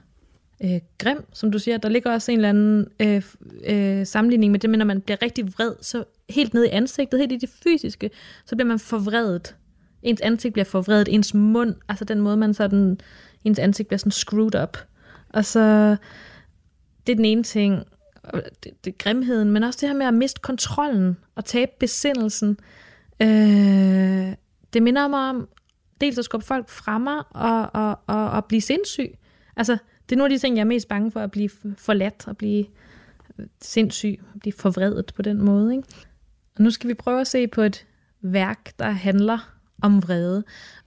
øh, 0.64 0.80
grim, 0.98 1.26
som 1.34 1.52
du 1.52 1.60
siger. 1.60 1.78
Der 1.78 1.90
ligger 1.90 2.12
også 2.12 2.32
en 2.32 2.38
eller 2.38 2.50
anden 2.50 2.88
øh, 3.00 3.24
øh, 3.66 4.06
sammenligning 4.06 4.52
med 4.52 4.60
det, 4.60 4.70
men 4.70 4.78
når 4.78 4.86
man 4.86 5.02
bliver 5.02 5.22
rigtig 5.22 5.48
vred, 5.48 5.74
så 5.82 6.04
helt 6.30 6.54
ned 6.54 6.66
i 6.66 6.70
ansigtet, 6.70 7.20
helt 7.20 7.32
i 7.32 7.38
det 7.38 7.50
fysiske, 7.64 8.10
så 8.46 8.56
bliver 8.56 8.68
man 8.68 8.80
forvredet. 8.80 9.56
Ens 10.04 10.22
ansigt 10.22 10.54
bliver 10.54 10.66
forvredet, 10.66 11.08
ens 11.08 11.34
mund, 11.34 11.76
altså 11.90 12.06
den 12.06 12.22
måde, 12.22 12.38
man 12.38 12.54
sådan, 12.54 13.00
ens 13.44 13.60
ansigt 13.60 13.88
bliver 13.88 13.98
sådan 13.98 14.12
screwed 14.12 14.56
up. 14.64 14.78
Og 15.30 15.46
så, 15.46 15.96
det 17.08 17.12
er 17.12 17.16
den 17.16 17.26
ene 17.26 17.44
ting, 17.44 17.84
det, 18.64 18.86
det 18.86 18.92
er 18.94 18.98
grimheden, 18.98 19.52
men 19.52 19.64
også 19.64 19.80
det 19.82 19.90
her 19.90 19.96
med 19.96 20.06
at 20.06 20.14
miste 20.14 20.42
kontrollen 20.42 21.18
og 21.36 21.46
tabe 21.46 21.72
besindelsen. 21.80 22.58
Øh, 23.22 24.34
det 24.74 24.84
minder 24.84 25.08
mig 25.08 25.30
om 25.30 25.48
dels 26.04 26.18
at 26.18 26.26
skubbe 26.26 26.46
folk 26.46 26.70
fra 26.70 26.98
mig 26.98 27.24
og, 27.30 27.70
og, 27.74 28.00
og, 28.08 28.32
og 28.32 28.46
blive 28.46 28.62
sindssyg. 28.62 29.18
Altså, 29.56 29.78
det 30.10 30.16
er 30.16 30.18
nogle 30.18 30.34
af 30.34 30.40
de 30.40 30.42
ting, 30.42 30.56
jeg 30.56 30.62
er 30.62 30.66
mest 30.66 30.88
bange 30.88 31.12
for, 31.12 31.20
at 31.20 31.32
blive 31.32 31.50
forladt 31.78 32.28
og 32.28 32.38
blive 32.38 32.66
øh, 33.40 33.46
sindssyg, 33.62 34.20
at 34.34 34.40
blive 34.40 34.54
forvredet 34.54 35.12
på 35.16 35.22
den 35.22 35.42
måde. 35.42 35.76
Ikke? 35.76 35.88
Og 36.56 36.64
nu 36.64 36.72
skal 36.72 36.88
vi 36.90 36.94
prøve 36.94 37.22
at 37.22 37.28
se 37.28 37.48
på 37.48 37.62
et 37.62 37.86
værk, 38.22 38.80
der 38.80 38.90
handler 38.90 39.54
om 39.82 40.04
vrede. 40.04 40.44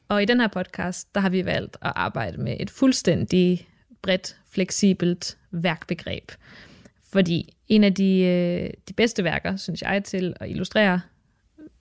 Og 0.08 0.22
i 0.22 0.24
den 0.24 0.40
her 0.40 0.48
podcast, 0.48 1.14
der 1.14 1.20
har 1.20 1.28
vi 1.28 1.44
valgt 1.44 1.76
at 1.82 1.92
arbejde 1.96 2.38
med 2.38 2.56
et 2.60 2.70
fuldstændig 2.70 3.68
bredt, 4.02 4.36
fleksibelt 4.50 5.38
værkbegreb. 5.50 6.32
Fordi 7.12 7.54
en 7.68 7.84
af 7.84 7.94
de, 7.94 8.20
øh, 8.20 8.70
de 8.88 8.92
bedste 8.92 9.24
værker, 9.24 9.56
synes 9.56 9.82
jeg, 9.82 10.04
til 10.04 10.34
at 10.40 10.50
illustrere 10.50 11.00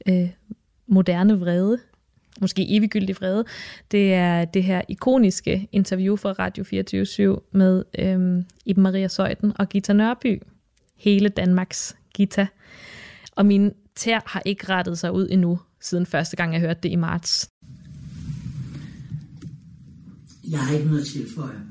øh, 0.07 0.29
moderne 0.87 1.39
vrede, 1.39 1.79
måske 2.41 2.75
eviggyldig 2.75 3.15
vrede, 3.15 3.45
det 3.91 4.13
er 4.13 4.45
det 4.45 4.63
her 4.63 4.81
ikoniske 4.89 5.67
interview 5.71 6.15
fra 6.15 6.31
Radio 6.31 6.63
24 6.63 7.39
med 7.51 7.83
øhm, 7.99 8.45
Iben 8.65 8.83
Maria 8.83 9.07
Søjden 9.07 9.53
og 9.55 9.69
Gita 9.69 9.93
Nørby. 9.93 10.41
Hele 10.97 11.29
Danmarks 11.29 11.95
Gita. 12.15 12.47
Og 13.31 13.45
min 13.45 13.71
tær 13.95 14.19
har 14.25 14.41
ikke 14.45 14.69
rettet 14.69 14.99
sig 14.99 15.11
ud 15.11 15.27
endnu, 15.31 15.59
siden 15.81 16.05
første 16.05 16.35
gang 16.35 16.53
jeg 16.53 16.61
hørte 16.61 16.79
det 16.83 16.91
i 16.91 16.95
marts. 16.95 17.49
Jeg 20.49 20.59
har 20.59 20.73
ikke 20.73 20.87
noget 20.87 21.01
at 21.01 21.07
tilføje. 21.07 21.61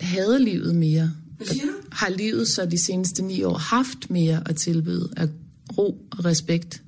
Havde 0.00 0.44
livet 0.44 0.74
mere? 0.74 1.10
Hvad 1.36 1.46
siger 1.46 1.64
du? 1.66 1.72
Har 1.92 2.08
livet 2.08 2.48
så 2.48 2.66
de 2.66 2.84
seneste 2.84 3.22
ni 3.22 3.42
år 3.42 3.58
haft 3.58 4.10
mere 4.10 4.42
at 4.46 4.56
tilbyde 4.56 5.08
af 5.16 5.28
ro 5.78 6.06
og 6.10 6.24
respekt? 6.24 6.82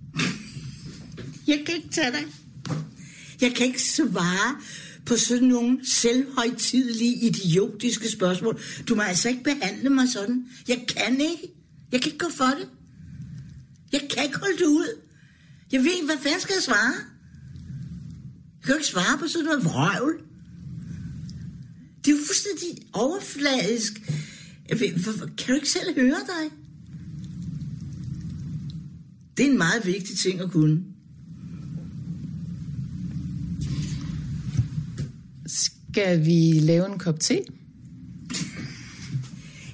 Jeg 1.51 1.63
kan 1.67 1.77
ikke 1.77 1.89
tage 1.89 2.13
dig. 2.13 2.27
Jeg 3.41 3.55
kan 3.55 3.67
ikke 3.67 3.83
svare 3.83 4.61
på 5.07 5.17
sådan 5.17 5.49
nogle 5.49 5.81
selvhøjtidelige, 5.85 7.15
idiotiske 7.15 8.11
spørgsmål. 8.11 8.61
Du 8.89 8.95
må 8.95 9.03
altså 9.03 9.29
ikke 9.29 9.43
behandle 9.43 9.91
mig 9.91 10.09
sådan. 10.09 10.47
Jeg 10.69 10.85
kan 10.89 11.21
ikke. 11.21 11.55
Jeg 11.93 12.03
kan 12.03 12.13
ikke 12.13 12.25
gå 12.25 12.31
for 12.37 12.45
det. 12.59 12.69
Jeg 13.93 14.09
kan 14.11 14.25
ikke 14.25 14.39
holde 14.39 14.59
det 14.59 14.67
ud. 14.67 15.01
Jeg 15.73 15.81
ved 15.81 15.93
ikke, 15.93 16.07
hvad 16.07 16.19
fanden 16.23 16.41
skal 16.41 16.55
jeg 16.55 16.63
svare? 16.63 16.95
Jeg 18.57 18.65
kan 18.65 18.73
jo 18.73 18.77
ikke 18.77 18.89
svare 18.89 19.19
på 19.19 19.29
sådan 19.29 19.45
noget 19.45 19.65
vrøvl. 19.65 20.21
Det 22.05 22.13
er 22.13 22.17
jo 22.17 22.23
fuldstændig 22.27 22.87
overfladisk. 22.93 23.93
Kan 25.39 25.47
du 25.49 25.55
ikke 25.55 25.71
selv 25.71 25.95
høre 25.95 26.21
dig? 26.27 26.51
Det 29.37 29.47
er 29.47 29.51
en 29.51 29.59
meget 29.59 29.87
vigtig 29.87 30.19
ting 30.19 30.41
at 30.41 30.51
kunne. 30.51 30.90
Skal 35.93 36.27
vi 36.27 36.61
lave 36.61 36.93
en 36.93 36.99
kop 36.99 37.21
te? 37.21 37.43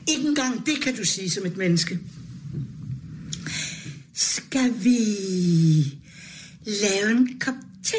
Ikke 0.09 0.29
engang 0.29 0.67
det 0.67 0.75
kan 0.83 0.97
du 0.97 1.05
sige 1.05 1.31
som 1.31 1.47
et 1.47 1.57
menneske. 1.57 1.99
Skal 4.15 4.73
vi 4.85 4.99
lave 6.67 7.11
en 7.11 7.39
kop 7.41 7.55
te? 7.83 7.97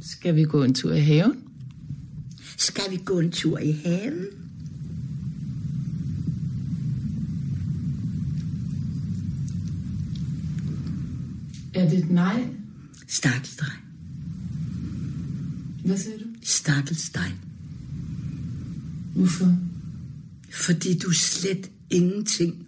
Skal 0.00 0.36
vi 0.36 0.42
gå 0.42 0.62
en 0.62 0.74
tur 0.74 0.92
i 0.92 1.00
haven? 1.00 1.36
Skal 2.56 2.84
vi 2.90 2.96
gå 3.04 3.18
en 3.18 3.32
tur 3.32 3.58
i 3.58 3.72
haven? 3.72 4.26
Er 11.74 11.88
det 11.90 11.98
et 11.98 12.10
nej? 12.10 12.61
Stakkels 13.12 13.56
dig. 13.56 13.72
Hvad 15.84 15.98
siger 15.98 16.18
du? 16.18 16.24
Stakkels 16.42 17.10
dig. 17.10 17.34
Hvorfor? 19.14 19.58
Fordi 20.52 20.98
du 20.98 21.12
slet 21.12 21.70
ingenting. 21.90 22.66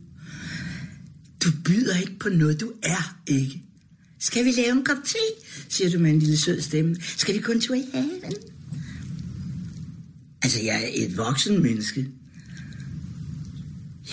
Du 1.44 1.48
byder 1.64 1.98
ikke 1.98 2.18
på 2.18 2.28
noget, 2.28 2.60
du 2.60 2.72
er 2.82 3.20
ikke. 3.26 3.62
Skal 4.18 4.44
vi 4.44 4.50
lave 4.50 4.72
en 4.72 4.84
kop 4.84 4.96
te? 5.04 5.18
siger 5.68 5.90
du 5.90 5.98
med 5.98 6.10
en 6.10 6.18
lille 6.18 6.36
sød 6.36 6.60
stemme. 6.60 6.96
Skal 7.00 7.34
vi 7.34 7.40
kun 7.40 7.60
tur 7.60 7.74
i 7.74 7.84
haven? 7.92 8.32
Altså, 10.42 10.62
jeg 10.62 10.84
er 10.84 10.88
et 10.94 11.16
voksen 11.16 11.62
menneske. 11.62 12.08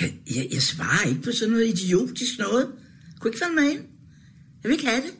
Jeg, 0.01 0.13
jeg, 0.35 0.47
jeg 0.53 0.61
svarer 0.61 1.07
ikke 1.07 1.21
på 1.21 1.31
sådan 1.31 1.51
noget 1.51 1.67
idiotisk 1.67 2.39
noget. 2.39 2.67
Jeg 3.07 3.19
kunne 3.19 3.29
ikke 3.29 3.39
falde 3.39 3.55
mig 3.55 3.71
ind. 3.71 3.81
Jeg 4.63 4.69
vil 4.69 4.71
ikke 4.71 4.85
have 4.85 5.01
det. 5.01 5.13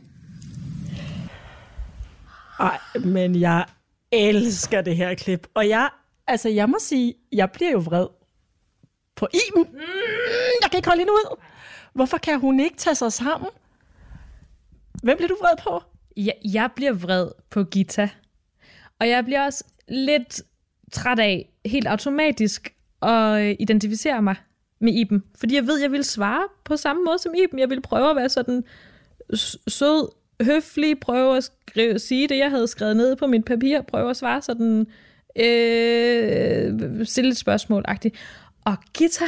Men 3.00 3.36
jeg 3.36 3.66
elsker 4.12 4.82
det 4.82 4.96
her 4.96 5.16
klip. 5.16 5.48
Og 5.54 5.70
jeg, 5.70 5.90
altså 6.28 6.50
jeg 6.50 6.70
må 6.70 6.78
sige, 6.80 7.14
jeg 7.32 7.52
bliver 7.52 7.72
jo 7.72 7.80
vred 7.80 8.08
på 9.16 9.28
Iben. 9.34 9.72
Mm, 9.72 9.80
jeg 10.62 10.72
kan 10.72 10.78
ikke 10.78 10.90
holde 10.90 11.02
hende 11.02 11.14
ud. 11.14 11.38
Hvorfor 11.94 12.18
kan 12.18 12.40
hun 12.40 12.60
ikke 12.60 12.78
tage 12.78 12.96
sig 12.96 13.14
sammen? 13.14 13.50
Hvem 15.04 15.18
bliver 15.18 15.28
du 15.28 15.38
vred 15.42 15.58
på? 15.64 15.84
Jeg, 16.18 16.34
jeg 16.54 16.70
bliver 16.76 16.94
vred 16.94 17.28
på 17.50 17.64
Gita. 17.64 18.10
Og 19.00 19.10
jeg 19.10 19.26
bliver 19.26 19.46
også 19.46 19.64
lidt 19.88 20.42
træt 20.92 21.20
af 21.20 21.50
helt 21.66 21.88
automatisk 21.88 22.74
at 23.02 23.56
identificere 23.60 24.22
mig 24.22 24.36
med 24.80 24.94
Iben. 24.94 25.24
Fordi 25.40 25.56
jeg 25.56 25.68
ved, 25.68 25.80
jeg 25.82 25.92
vil 25.92 26.04
svare 26.04 26.44
på 26.64 26.78
samme 26.78 27.04
måde 27.04 27.20
som 27.20 27.34
Iben. 27.36 27.60
Jeg 27.60 27.70
vil 27.70 27.82
prøve 27.82 28.10
at 28.10 28.16
være 28.16 28.30
sådan 28.30 28.64
sød, 29.68 30.10
høflig, 30.44 31.00
prøve 31.00 31.38
at 31.38 31.44
skrive, 31.44 32.00
sige 32.00 32.28
det, 32.28 32.38
jeg 32.38 32.50
havde 32.50 32.68
skrevet 32.68 32.98
ned 32.98 33.16
på 33.16 33.28
mit 33.28 33.46
papir, 33.46 33.82
prøve 33.82 34.10
at 34.10 34.18
svare 34.18 34.42
sådan 34.42 34.88
øh, 35.36 37.06
stille 37.06 37.32
et 37.32 37.38
spørgsmål 37.38 37.86
-agtigt. 37.88 38.18
Og 38.66 38.76
Gita, 38.94 39.26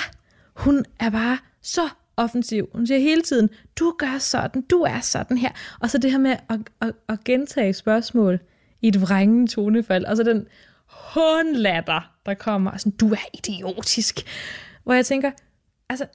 hun 0.55 0.85
er 0.99 1.09
bare 1.09 1.37
så 1.61 1.89
offensiv. 2.17 2.69
Hun 2.73 2.87
siger 2.87 2.99
hele 2.99 3.21
tiden, 3.21 3.49
du 3.79 3.95
gør 3.97 4.17
sådan, 4.17 4.61
du 4.61 4.81
er 4.81 4.99
sådan 4.99 5.37
her. 5.37 5.51
Og 5.79 5.89
så 5.89 5.97
det 5.97 6.11
her 6.11 6.17
med 6.17 6.31
at, 6.49 6.59
at, 6.81 6.93
at 7.09 7.23
gentage 7.23 7.73
spørgsmål 7.73 8.39
i 8.81 8.87
et 8.87 9.01
vrængende 9.01 9.51
tonefald, 9.51 10.05
og 10.05 10.17
så 10.17 10.23
den 10.23 10.47
hundlatter, 11.13 12.11
der 12.25 12.33
kommer, 12.33 12.77
sådan, 12.77 12.91
du 12.91 13.11
er 13.11 13.25
idiotisk. 13.33 14.19
Hvor 14.83 14.93
jeg 14.93 15.05
tænker, 15.05 15.31
altså, 15.89 16.05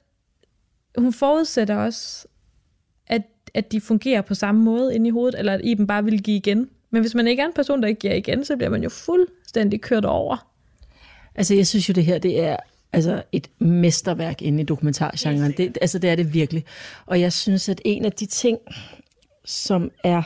hun 0.97 1.13
forudsætter 1.13 1.75
også, 1.75 2.27
at, 3.53 3.71
de 3.71 3.81
fungerer 3.81 4.21
på 4.21 4.35
samme 4.35 4.63
måde 4.63 4.95
inde 4.95 5.07
i 5.07 5.11
hovedet, 5.11 5.39
eller 5.39 5.53
at 5.53 5.61
Iben 5.63 5.87
bare 5.87 6.03
vil 6.03 6.23
give 6.23 6.37
igen. 6.37 6.69
Men 6.91 7.01
hvis 7.01 7.15
man 7.15 7.27
ikke 7.27 7.41
er 7.41 7.45
en 7.45 7.53
person, 7.55 7.81
der 7.81 7.87
ikke 7.87 7.99
giver 7.99 8.13
igen, 8.13 8.45
så 8.45 8.55
bliver 8.55 8.69
man 8.69 8.83
jo 8.83 8.89
fuldstændig 8.89 9.81
kørt 9.81 10.05
over. 10.05 10.49
Altså, 11.35 11.55
jeg 11.55 11.67
synes 11.67 11.89
jo, 11.89 11.93
det 11.93 12.05
her, 12.05 12.17
det 12.17 12.39
er 12.43 12.55
altså 12.93 13.23
et 13.31 13.49
mesterværk 13.59 14.41
inde 14.41 14.61
i 14.61 14.65
dokumentargenren. 14.65 15.51
Det, 15.51 15.77
altså, 15.81 15.99
det 15.99 16.09
er 16.09 16.15
det 16.15 16.33
virkelig. 16.33 16.65
Og 17.05 17.21
jeg 17.21 17.33
synes, 17.33 17.69
at 17.69 17.81
en 17.85 18.05
af 18.05 18.11
de 18.11 18.25
ting, 18.25 18.57
som 19.45 19.91
er 20.03 20.21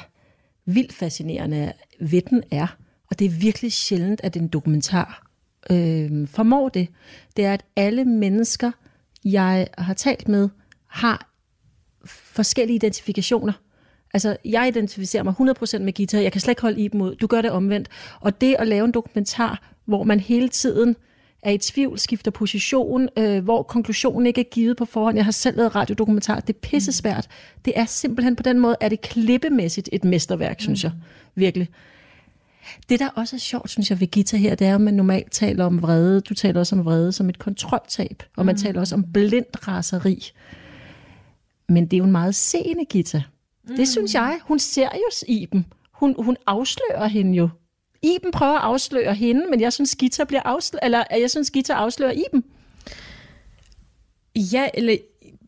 vildt 0.66 0.94
fascinerende 0.94 1.74
ved 2.00 2.22
den 2.22 2.44
er, 2.52 2.68
og 3.12 3.20
det 3.20 3.26
er 3.26 3.30
virkelig 3.30 3.74
sjældent, 3.74 4.22
at 4.24 4.36
en 4.36 4.48
dokumentar 4.48 5.28
øh, 5.70 6.28
formår 6.28 6.70
det, 6.70 6.88
det 7.38 7.46
er, 7.46 7.54
at 7.54 7.66
alle 7.76 8.06
mennesker, 8.06 8.72
jeg 9.26 9.68
har 9.78 9.94
talt 9.94 10.28
med, 10.28 10.50
har 10.88 11.33
forskellige 12.34 12.76
identifikationer. 12.76 13.54
Altså, 14.14 14.38
jeg 14.46 14.68
identificerer 14.68 15.24
mig 15.24 15.34
100% 15.78 15.80
med 15.80 15.94
Gita. 15.94 16.22
Jeg 16.22 16.32
kan 16.32 16.42
slet 16.42 16.52
ikke 16.52 16.62
holde 16.62 16.82
i 16.82 16.88
dem 16.88 17.02
ud. 17.02 17.16
Du 17.16 17.28
gør 17.28 17.42
det 17.42 17.52
omvendt. 17.52 17.90
Og 18.20 18.42
det 18.42 18.56
at 18.60 18.68
lave 18.68 18.86
en 18.86 18.92
dokumentar, 18.92 19.70
hvor 19.86 20.04
man 20.04 20.20
hele 20.20 20.50
tiden 20.50 20.96
er 21.42 21.52
i 21.52 21.58
tvivl, 21.58 22.00
skifter 22.00 22.32
position, 22.32 23.10
øh, 23.18 23.44
hvor 23.44 23.64
konklusionen 23.64 24.26
ikke 24.26 24.42
er 24.42 24.50
givet 24.52 24.78
på 24.78 24.86
forhånd. 24.86 25.16
Jeg 25.16 25.26
har 25.26 25.32
selv 25.32 25.58
lavet 25.58 25.76
radiodokumentar. 25.76 26.40
Det 26.40 26.56
er 26.56 26.60
pissesvært. 26.60 27.28
Det 27.66 27.74
er 27.76 27.86
simpelthen 27.86 28.36
på 28.36 28.44
den 28.44 28.60
måde, 28.60 28.76
er 28.82 28.90
det 28.90 29.02
klippemæssigt 29.02 29.90
et 29.92 30.04
mesterværk, 30.04 30.56
mm. 30.58 30.60
synes 30.60 30.84
jeg. 30.84 30.92
Virkelig. 31.36 31.70
Det, 32.90 33.00
der 33.00 33.10
også 33.16 33.36
er 33.36 33.40
sjovt, 33.40 33.70
synes 33.70 33.90
jeg, 33.90 34.00
ved 34.00 34.08
Gita 34.08 34.38
her, 34.38 34.56
det 34.56 34.68
er, 34.68 34.76
at 34.76 34.82
man 34.82 34.94
normalt 34.94 35.32
taler 35.32 35.66
om 35.66 35.82
vrede. 35.82 36.22
Du 36.22 36.34
taler 36.34 36.60
også 36.60 36.76
om 36.76 36.86
vrede 36.86 37.12
som 37.12 37.30
et 37.30 37.40
kontroltab, 37.40 38.24
og 38.38 38.46
man 38.46 38.54
mm. 38.56 38.60
taler 38.62 38.80
også 38.80 38.96
om 38.96 39.04
blind 39.14 39.68
raseri. 39.68 40.32
Men 41.70 41.86
det 41.86 41.94
er 41.94 41.98
jo 41.98 42.04
en 42.04 42.12
meget 42.12 42.36
seende 42.36 42.86
Gita. 42.86 43.24
Mm. 43.70 43.76
Det 43.76 43.88
synes 43.88 44.14
jeg. 44.14 44.40
Hun 44.44 44.60
ser 44.60 44.90
jo 44.94 45.26
Iben. 45.28 45.66
Hun, 45.92 46.16
hun 46.24 46.38
afslører 46.48 47.08
hende 47.08 47.38
jo. 47.38 47.50
Iben 48.02 48.32
prøver 48.32 48.54
at 48.54 48.62
afsløre 48.64 49.16
hende, 49.16 49.46
men 49.50 49.62
jeg 49.62 49.74
synes, 49.74 49.96
Gita 49.96 50.24
bliver 50.24 50.42
afsløret, 50.46 50.86
eller 50.86 51.04
jeg 51.12 51.30
synes, 51.30 51.52
Gita 51.52 51.74
afslører 51.74 52.12
Iben. 52.12 52.44
Ja, 54.36 54.68
eller 54.74 54.98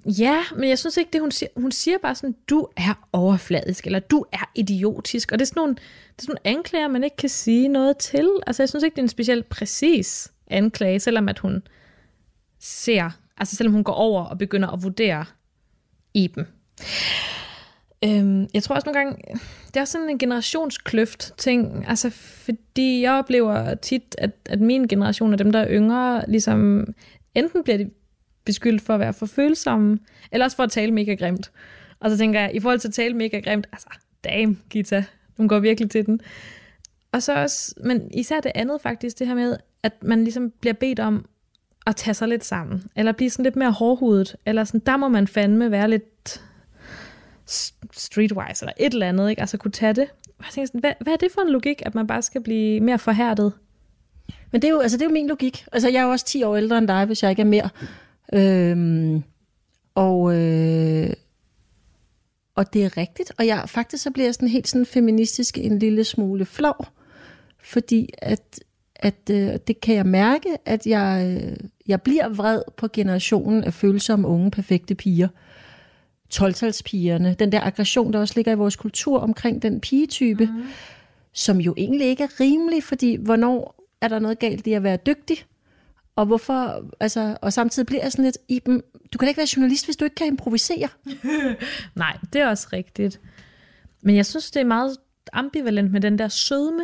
Ja, 0.05 0.43
men 0.55 0.69
jeg 0.69 0.79
synes 0.79 0.97
ikke 0.97 1.11
det, 1.13 1.21
hun 1.21 1.31
siger. 1.31 1.49
Hun 1.57 1.71
siger 1.71 1.97
bare 1.97 2.15
sådan, 2.15 2.35
du 2.49 2.67
er 2.77 3.07
overfladisk, 3.13 3.85
eller 3.85 3.99
du 3.99 4.25
er 4.31 4.51
idiotisk. 4.55 5.31
Og 5.31 5.39
det 5.39 5.45
er 5.45 5.47
sådan 5.47 5.59
nogle, 5.59 5.75
det 5.75 5.81
er 6.17 6.21
sådan 6.21 6.37
nogle 6.43 6.57
anklager, 6.57 6.87
man 6.87 7.03
ikke 7.03 7.15
kan 7.15 7.29
sige 7.29 7.67
noget 7.67 7.97
til. 7.97 8.29
Altså 8.47 8.63
jeg 8.63 8.69
synes 8.69 8.83
ikke, 8.83 8.95
det 8.95 8.99
er 9.01 9.03
en 9.03 9.09
specielt 9.09 9.49
præcis 9.49 10.31
anklage, 10.47 10.99
selvom 10.99 11.29
at 11.29 11.39
hun 11.39 11.63
ser, 12.59 13.09
altså 13.37 13.55
selvom 13.55 13.73
hun 13.73 13.83
går 13.83 13.93
over 13.93 14.23
og 14.23 14.37
begynder 14.37 14.69
at 14.69 14.83
vurdere 14.83 15.25
Iben. 16.15 16.47
Øhm, 18.03 18.47
jeg 18.53 18.63
tror 18.63 18.75
også 18.75 18.85
nogle 18.85 18.99
gange, 18.99 19.39
det 19.73 19.79
er 19.79 19.85
sådan 19.85 20.09
en 20.09 20.17
generationskløft 20.17 21.31
ting, 21.37 21.85
altså 21.87 22.09
fordi 22.09 23.01
jeg 23.01 23.11
oplever 23.11 23.75
tit, 23.75 24.15
at, 24.17 24.31
at 24.45 24.61
min 24.61 24.87
generation 24.87 25.33
og 25.33 25.39
dem, 25.39 25.51
der 25.51 25.59
er 25.59 25.67
yngre, 25.69 26.23
ligesom 26.27 26.87
enten 27.35 27.63
bliver 27.63 27.77
de 27.77 27.89
beskyldt 28.45 28.81
for 28.81 28.93
at 28.93 28.99
være 28.99 29.13
for 29.13 29.25
følsomme, 29.25 29.99
eller 30.31 30.45
også 30.45 30.57
for 30.57 30.63
at 30.63 30.71
tale 30.71 30.91
mega 30.91 31.13
grimt. 31.13 31.51
Og 31.99 32.11
så 32.11 32.17
tænker 32.17 32.39
jeg, 32.39 32.55
i 32.55 32.59
forhold 32.59 32.79
til 32.79 32.87
at 32.87 32.93
tale 32.93 33.13
mega 33.13 33.39
grimt, 33.39 33.67
altså, 33.71 33.87
damn, 34.23 34.59
Gita, 34.69 35.03
hun 35.37 35.47
går 35.47 35.59
virkelig 35.59 35.91
til 35.91 36.05
den. 36.05 36.21
Og 37.11 37.23
så 37.23 37.33
også, 37.33 37.75
men 37.83 38.11
især 38.13 38.39
det 38.39 38.51
andet 38.55 38.81
faktisk, 38.81 39.19
det 39.19 39.27
her 39.27 39.35
med, 39.35 39.57
at 39.83 40.03
man 40.03 40.23
ligesom 40.23 40.51
bliver 40.61 40.73
bedt 40.73 40.99
om 40.99 41.25
at 41.85 41.95
tage 41.95 42.13
sig 42.13 42.27
lidt 42.27 42.45
sammen, 42.45 42.83
eller 42.95 43.11
blive 43.11 43.29
sådan 43.29 43.43
lidt 43.43 43.55
mere 43.55 43.71
hårdhudet, 43.71 44.35
eller 44.45 44.63
sådan, 44.63 44.81
der 44.85 44.97
må 44.97 45.07
man 45.07 45.27
fandme 45.27 45.71
være 45.71 45.89
lidt 45.89 46.41
streetwise, 47.93 48.63
eller 48.63 48.73
et 48.77 48.93
eller 48.93 49.07
andet, 49.07 49.29
ikke? 49.29 49.39
altså 49.39 49.57
kunne 49.57 49.71
tage 49.71 49.93
det. 49.93 50.07
Og 50.39 50.45
jeg 50.45 50.51
tænker 50.51 50.67
sådan, 50.67 50.79
hvad, 50.79 50.93
hvad 51.01 51.13
er 51.13 51.17
det 51.17 51.31
for 51.31 51.41
en 51.41 51.49
logik, 51.49 51.81
at 51.85 51.95
man 51.95 52.07
bare 52.07 52.21
skal 52.21 52.43
blive 52.43 52.79
mere 52.79 52.99
forhærdet? 52.99 53.53
Men 54.51 54.61
det 54.61 54.67
er 54.67 54.71
jo, 54.71 54.79
altså, 54.79 54.97
det 54.97 55.01
er 55.01 55.09
jo 55.09 55.13
min 55.13 55.27
logik. 55.27 55.65
Altså, 55.71 55.89
jeg 55.89 55.99
er 55.99 56.03
jo 56.03 56.09
også 56.09 56.25
10 56.25 56.43
år 56.43 56.55
ældre 56.55 56.77
end 56.77 56.87
dig, 56.87 57.05
hvis 57.05 57.23
jeg 57.23 57.29
ikke 57.29 57.41
er 57.41 57.45
mere. 57.45 57.69
Øhm, 58.33 59.23
og, 59.95 60.35
øh, 60.35 61.13
og 62.55 62.73
det 62.73 62.85
er 62.85 62.97
rigtigt. 62.97 63.31
Og 63.37 63.47
jeg, 63.47 63.69
faktisk 63.69 64.03
så 64.03 64.11
bliver 64.11 64.27
jeg 64.27 64.35
sådan 64.35 64.47
helt 64.47 64.67
sådan 64.67 64.85
feministisk 64.85 65.57
en 65.57 65.79
lille 65.79 66.03
smule 66.03 66.45
flov. 66.45 66.85
Fordi 67.63 68.09
at, 68.17 68.59
at 68.95 69.29
øh, 69.31 69.53
det 69.67 69.81
kan 69.81 69.95
jeg 69.95 70.05
mærke, 70.05 70.57
at 70.65 70.87
jeg, 70.87 71.39
øh, 71.43 71.57
jeg 71.87 72.01
bliver 72.01 72.29
vred 72.29 72.61
på 72.77 72.87
generationen 72.87 73.63
af 73.63 73.73
følsomme 73.73 74.27
unge, 74.27 74.51
perfekte 74.51 74.95
piger. 74.95 75.27
12 76.29 76.53
den 77.39 77.51
der 77.51 77.61
aggression, 77.61 78.13
der 78.13 78.19
også 78.19 78.33
ligger 78.35 78.51
i 78.51 78.55
vores 78.55 78.75
kultur 78.75 79.19
omkring 79.19 79.61
den 79.61 79.81
pigetype, 79.81 80.45
mm. 80.45 80.63
som 81.33 81.61
jo 81.61 81.73
egentlig 81.77 82.07
ikke 82.07 82.23
er 82.23 82.39
rimelig, 82.39 82.83
fordi 82.83 83.15
hvornår 83.15 83.85
er 84.01 84.07
der 84.07 84.19
noget 84.19 84.39
galt 84.39 84.67
i 84.67 84.73
at 84.73 84.83
være 84.83 84.97
dygtig? 84.97 85.37
Og 86.15 86.25
hvorfor, 86.25 86.85
altså, 86.99 87.37
og 87.41 87.53
samtidig 87.53 87.85
bliver 87.85 88.01
jeg 88.01 88.11
sådan 88.11 88.25
lidt, 88.25 88.37
Iben, 88.47 88.81
du 89.13 89.17
kan 89.17 89.25
da 89.25 89.29
ikke 89.29 89.37
være 89.37 89.47
journalist, 89.55 89.85
hvis 89.85 89.95
du 89.95 90.05
ikke 90.05 90.15
kan 90.15 90.27
improvisere. 90.27 90.89
Nej, 91.95 92.17
det 92.33 92.41
er 92.41 92.47
også 92.47 92.67
rigtigt. 92.73 93.19
Men 94.01 94.15
jeg 94.15 94.25
synes, 94.25 94.51
det 94.51 94.59
er 94.59 94.65
meget 94.65 94.97
ambivalent 95.33 95.91
med 95.91 96.01
den 96.01 96.19
der 96.19 96.27
sødme. 96.27 96.83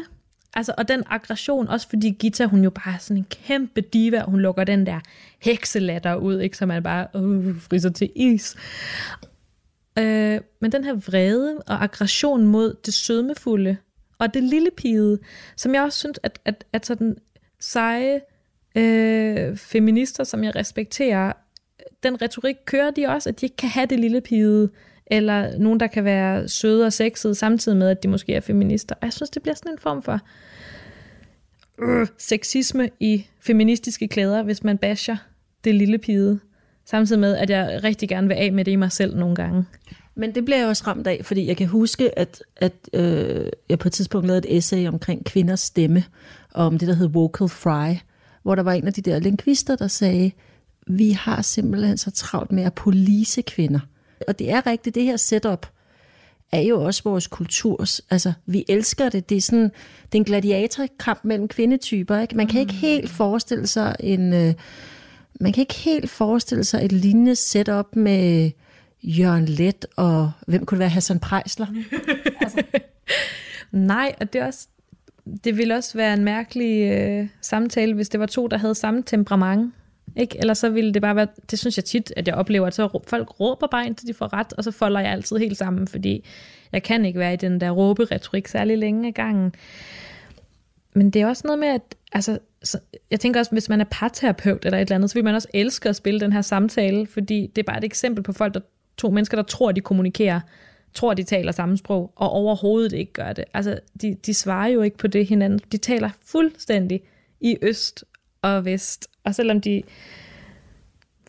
Altså, 0.53 0.73
og 0.77 0.87
den 0.87 1.03
aggression, 1.09 1.67
også 1.67 1.89
fordi 1.89 2.09
Gita, 2.09 2.45
hun 2.45 2.63
jo 2.63 2.69
bare 2.69 2.93
er 2.93 2.97
sådan 2.97 3.17
en 3.17 3.27
kæmpe 3.29 3.81
diva, 3.81 4.21
og 4.21 4.31
hun 4.31 4.39
lukker 4.39 4.63
den 4.63 4.85
der 4.85 4.99
hekselatter 5.39 6.15
ud, 6.15 6.39
ikke, 6.39 6.57
så 6.57 6.65
man 6.65 6.83
bare 6.83 7.07
uh, 7.13 7.61
fryser 7.61 7.89
til 7.89 8.09
is. 8.15 8.55
Øh, 9.99 10.41
men 10.59 10.71
den 10.71 10.83
her 10.83 10.93
vrede 10.93 11.57
og 11.67 11.83
aggression 11.83 12.45
mod 12.45 12.75
det 12.85 12.93
sødmefulde, 12.93 13.77
og 14.19 14.33
det 14.33 14.43
lille 14.43 14.69
pige, 14.77 15.17
som 15.55 15.73
jeg 15.73 15.83
også 15.83 15.99
synes, 15.99 16.19
at, 16.23 16.39
at, 16.45 16.63
at 16.73 16.85
sådan 16.85 17.17
seje 17.59 18.21
øh, 18.75 19.57
feminister, 19.57 20.23
som 20.23 20.43
jeg 20.43 20.55
respekterer, 20.55 21.33
den 22.03 22.21
retorik 22.21 22.55
kører 22.65 22.91
de 22.91 23.07
også, 23.07 23.29
at 23.29 23.41
de 23.41 23.45
ikke 23.45 23.55
kan 23.55 23.69
have 23.69 23.85
det 23.85 23.99
lille 23.99 24.21
pige, 24.21 24.69
eller 25.11 25.57
nogen, 25.57 25.79
der 25.79 25.87
kan 25.87 26.03
være 26.03 26.47
søde 26.47 26.85
og 26.85 26.93
sexede, 26.93 27.35
samtidig 27.35 27.77
med, 27.77 27.89
at 27.89 28.03
de 28.03 28.07
måske 28.07 28.33
er 28.33 28.39
feminister. 28.39 28.95
Og 28.95 29.05
jeg 29.05 29.13
synes, 29.13 29.29
det 29.29 29.41
bliver 29.41 29.55
sådan 29.55 29.71
en 29.71 29.77
form 29.79 30.03
for 30.03 30.19
øh, 31.81 32.07
sexisme 32.17 32.89
i 32.99 33.25
feministiske 33.39 34.07
klæder, 34.07 34.43
hvis 34.43 34.63
man 34.63 34.77
basher 34.77 35.15
det 35.63 35.75
lille 35.75 35.97
pige. 35.97 36.39
Samtidig 36.85 37.19
med, 37.19 37.35
at 37.35 37.49
jeg 37.49 37.79
rigtig 37.83 38.09
gerne 38.09 38.27
vil 38.27 38.35
af 38.35 38.51
med 38.51 38.65
det 38.65 38.71
i 38.71 38.75
mig 38.75 38.91
selv 38.91 39.17
nogle 39.17 39.35
gange. 39.35 39.65
Men 40.15 40.35
det 40.35 40.45
bliver 40.45 40.57
jeg 40.57 40.67
også 40.67 40.83
ramt 40.87 41.07
af, 41.07 41.21
fordi 41.23 41.47
jeg 41.47 41.57
kan 41.57 41.67
huske, 41.67 42.19
at, 42.19 42.43
at 42.57 42.73
øh, 42.93 43.45
jeg 43.69 43.79
på 43.79 43.87
et 43.87 43.91
tidspunkt 43.91 44.27
lavede 44.27 44.49
et 44.49 44.57
essay 44.57 44.87
omkring 44.87 45.25
kvinders 45.25 45.59
stemme, 45.59 46.03
om 46.53 46.77
det, 46.77 46.87
der 46.87 46.93
hed 46.93 47.07
Vocal 47.07 47.49
Fry, 47.49 47.95
hvor 48.43 48.55
der 48.55 48.63
var 48.63 48.73
en 48.73 48.87
af 48.87 48.93
de 48.93 49.01
der 49.01 49.19
lingvister, 49.19 49.75
der 49.75 49.87
sagde, 49.87 50.31
vi 50.87 51.11
har 51.11 51.41
simpelthen 51.41 51.97
så 51.97 52.11
travlt 52.11 52.51
med 52.51 52.63
at 52.63 52.73
polise 52.73 53.41
kvinder. 53.41 53.79
Og 54.27 54.39
det 54.39 54.51
er 54.51 54.67
rigtigt, 54.67 54.95
det 54.95 55.03
her 55.03 55.17
setup 55.17 55.67
er 56.51 56.61
jo 56.61 56.83
også 56.83 57.01
vores 57.03 57.27
kulturs, 57.27 58.01
altså 58.09 58.33
vi 58.45 58.65
elsker 58.67 59.09
det, 59.09 59.29
det 59.29 59.37
er 59.37 59.41
sådan, 59.41 59.63
det 59.63 60.13
er 60.13 60.17
en 60.17 60.23
gladiatorkamp 60.23 61.19
mellem 61.23 61.47
kvindetyper, 61.47 62.19
ikke? 62.19 62.37
Man 62.37 62.47
kan 62.47 62.61
ikke 62.61 62.73
helt 62.73 63.09
forestille 63.09 63.67
sig 63.67 63.95
en, 63.99 64.33
øh, 64.33 64.53
man 65.39 65.53
kan 65.53 65.61
ikke 65.61 65.73
helt 65.73 66.09
forestille 66.09 66.63
sig 66.63 66.85
et 66.85 66.91
lignende 66.91 67.35
setup 67.35 67.95
med 67.95 68.51
Jørgen 69.03 69.45
Let 69.45 69.85
og, 69.95 70.31
hvem 70.47 70.65
kunne 70.65 70.75
det 70.75 70.79
være, 70.79 70.89
Hassan 70.89 71.19
Prejsler? 71.19 71.67
altså. 72.41 72.63
Nej, 73.71 74.15
og 74.21 74.33
det 74.33 74.41
er 74.41 74.45
også, 74.45 74.67
det 75.43 75.57
ville 75.57 75.75
også 75.75 75.97
være 75.97 76.13
en 76.13 76.23
mærkelig 76.23 76.91
øh, 76.91 77.27
samtale, 77.41 77.93
hvis 77.93 78.09
det 78.09 78.19
var 78.19 78.25
to, 78.25 78.47
der 78.47 78.57
havde 78.57 78.75
samme 78.75 79.03
temperament. 79.05 79.73
Ikke? 80.15 80.37
Eller 80.39 80.53
så 80.53 80.69
ville 80.69 80.93
det 80.93 81.01
bare 81.01 81.15
være, 81.15 81.27
det 81.51 81.59
synes 81.59 81.77
jeg 81.77 81.85
tit, 81.85 82.13
at 82.17 82.27
jeg 82.27 82.35
oplever, 82.35 82.67
at 82.67 82.73
så 82.73 82.99
folk 83.07 83.39
råber 83.39 83.67
bare 83.67 83.85
indtil 83.85 84.07
de 84.07 84.13
får 84.13 84.33
ret, 84.33 84.53
og 84.53 84.63
så 84.63 84.71
folder 84.71 84.99
jeg 84.99 85.11
altid 85.11 85.37
helt 85.37 85.57
sammen, 85.57 85.87
fordi 85.87 86.25
jeg 86.71 86.83
kan 86.83 87.05
ikke 87.05 87.19
være 87.19 87.33
i 87.33 87.37
den 87.37 87.61
der 87.61 87.71
råberetorik 87.71 88.47
særlig 88.47 88.77
længe 88.77 89.07
ad 89.07 89.13
gangen. 89.13 89.53
Men 90.93 91.09
det 91.09 91.21
er 91.21 91.27
også 91.27 91.41
noget 91.45 91.59
med, 91.59 91.67
at 91.67 91.95
altså, 92.11 92.39
så, 92.63 92.79
jeg 93.11 93.19
tænker 93.19 93.39
også, 93.39 93.51
hvis 93.51 93.69
man 93.69 93.81
er 93.81 93.85
parterapeut 93.91 94.65
eller 94.65 94.77
et 94.77 94.81
eller 94.81 94.95
andet, 94.95 95.09
så 95.09 95.13
vil 95.13 95.23
man 95.23 95.35
også 95.35 95.47
elske 95.53 95.89
at 95.89 95.95
spille 95.95 96.19
den 96.19 96.33
her 96.33 96.41
samtale, 96.41 97.07
fordi 97.07 97.51
det 97.55 97.61
er 97.61 97.65
bare 97.65 97.77
et 97.77 97.83
eksempel 97.83 98.23
på 98.23 98.33
folk, 98.33 98.53
der 98.53 98.59
to 98.97 99.09
mennesker, 99.09 99.37
der 99.37 99.43
tror, 99.43 99.71
de 99.71 99.81
kommunikerer, 99.81 100.39
tror, 100.93 101.13
de 101.13 101.23
taler 101.23 101.51
samme 101.51 101.77
sprog, 101.77 102.13
og 102.15 102.29
overhovedet 102.29 102.93
ikke 102.93 103.13
gør 103.13 103.33
det. 103.33 103.45
Altså, 103.53 103.79
de, 104.01 104.15
de 104.25 104.33
svarer 104.33 104.67
jo 104.67 104.81
ikke 104.81 104.97
på 104.97 105.07
det 105.07 105.27
hinanden. 105.27 105.59
De 105.71 105.77
taler 105.77 106.09
fuldstændig 106.25 107.01
i 107.41 107.57
øst 107.61 108.05
og 108.41 108.65
vest. 108.65 109.07
Og 109.23 109.35
selvom 109.35 109.61
de 109.61 109.83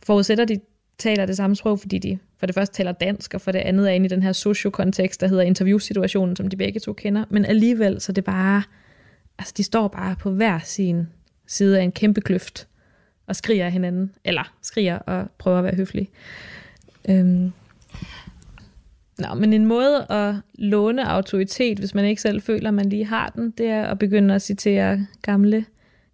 forudsætter, 0.03 0.45
de 0.45 0.61
taler 0.99 1.27
det 1.27 1.37
samme 1.37 1.57
sprog, 1.57 1.81
fordi 1.81 1.99
de 1.99 2.19
for 2.39 2.47
det 2.47 2.55
første 2.55 2.77
taler 2.77 2.93
dansk, 2.93 3.35
og 3.35 3.41
for 3.41 3.53
det 3.53 3.59
andet 3.59 3.91
er 3.91 3.93
inde 3.93 4.07
i 4.07 4.09
den 4.09 4.23
her 4.23 4.33
sociokontekst, 4.33 5.21
der 5.21 5.27
hedder 5.27 5.43
interviewsituationen, 5.43 6.37
som 6.37 6.49
de 6.49 6.57
begge 6.57 6.81
to 6.81 6.93
kender. 6.93 7.25
Men 7.31 7.45
alligevel, 7.45 8.01
så 8.01 8.13
det 8.13 8.25
bare, 8.25 8.63
altså 9.39 9.55
de 9.57 9.63
står 9.63 9.89
bare 9.89 10.17
på 10.17 10.31
hver 10.31 10.59
sin 10.59 11.07
side 11.47 11.79
af 11.79 11.83
en 11.83 11.93
kæmpe 11.93 12.21
kløft, 12.21 12.69
og 13.27 13.37
skriger 13.37 13.65
af 13.65 13.73
hinanden, 13.73 14.13
eller 14.25 14.53
skriger 14.63 14.99
og 14.99 15.31
prøver 15.39 15.59
at 15.59 15.65
være 15.65 15.75
høflige. 15.77 16.09
Øhm. 17.09 17.53
Nå, 19.19 19.35
men 19.35 19.53
en 19.53 19.67
måde 19.67 20.07
at 20.11 20.35
låne 20.55 21.09
autoritet, 21.09 21.79
hvis 21.79 21.95
man 21.95 22.05
ikke 22.05 22.23
selv 22.23 22.43
føler, 22.43 22.69
at 22.69 22.75
man 22.75 22.89
lige 22.89 23.05
har 23.05 23.33
den, 23.37 23.51
det 23.51 23.67
er 23.67 23.85
at 23.85 23.99
begynde 23.99 24.35
at 24.35 24.43
citere 24.43 25.07
gamle 25.23 25.65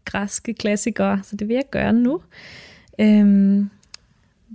græske 0.08 0.54
klassikere, 0.54 1.20
så 1.22 1.36
det 1.36 1.48
vil 1.48 1.54
jeg 1.54 1.70
gøre 1.70 1.92
nu. 1.92 2.20
Øhm, 3.00 3.70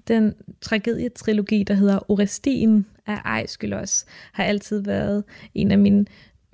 den 0.08 0.36
tragedietrilogi, 0.62 1.64
der 1.64 1.74
hedder 1.74 2.12
Orestien 2.12 2.86
af 3.08 3.18
Aeschylus, 3.26 4.06
har 4.32 4.44
altid 4.44 4.80
været 4.80 5.24
en 5.56 5.72
af 5.72 5.78
mine 5.78 6.06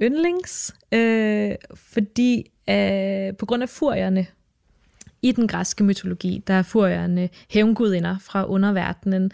yndlings, 0.01 0.75
øh, 0.91 1.51
fordi 1.75 2.51
øh, 2.69 3.37
på 3.37 3.45
grund 3.45 3.63
af 3.63 3.69
furierne 3.69 4.25
i 5.21 5.31
den 5.31 5.47
græske 5.47 5.83
mytologi, 5.83 6.43
der 6.47 6.53
er 6.53 6.63
furierne 6.63 7.29
hævngudinder 7.49 8.17
fra 8.19 8.45
underverdenen, 8.45 9.31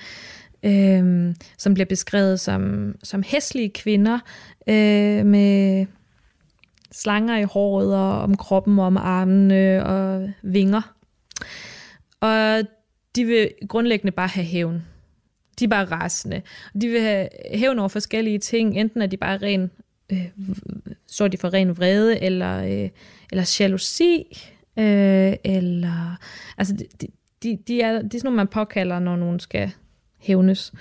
øh, 0.63 1.35
som 1.57 1.73
bliver 1.73 1.85
beskrevet 1.85 2.39
som, 2.39 2.95
som 3.03 3.23
hæslige 3.23 3.69
kvinder 3.69 4.19
øh, 4.67 5.25
med 5.25 5.85
slanger 6.95 7.37
i 7.37 7.43
håret 7.43 7.95
og 7.95 8.21
om 8.21 8.37
kroppen 8.37 8.79
og 8.79 8.85
om 8.85 8.97
armene 8.97 9.85
og 9.85 10.29
vinger. 10.41 10.95
Og 12.21 12.61
de 13.15 13.25
vil 13.25 13.51
grundlæggende 13.67 14.11
bare 14.11 14.27
have 14.27 14.45
hævn. 14.45 14.85
De 15.59 15.63
er 15.63 15.69
bare 15.69 15.85
rasende. 15.85 16.41
De 16.81 16.87
vil 16.87 17.01
have 17.01 17.27
hævn 17.53 17.79
over 17.79 17.87
forskellige 17.87 18.39
ting. 18.39 18.77
Enten 18.77 19.01
er 19.01 19.05
de 19.07 19.17
bare 19.17 19.37
ren, 19.37 19.71
øh, 20.11 20.27
så 21.07 21.27
de 21.27 21.37
for 21.37 21.53
ren 21.53 21.77
vrede, 21.77 22.23
eller, 22.23 22.63
øh, 22.63 22.89
eller 23.31 23.55
jalousi, 23.59 24.27
øh, 24.77 25.33
eller... 25.43 26.19
Altså, 26.57 26.73
de, 27.01 27.07
de, 27.43 27.57
de, 27.67 27.81
er, 27.81 27.91
de 27.91 28.05
er 28.05 28.19
sådan 28.19 28.21
nogle, 28.23 28.35
man 28.35 28.47
påkalder, 28.47 28.99
når 28.99 29.15
nogen 29.15 29.39
skal 29.39 29.71
hævnes. 30.19 30.73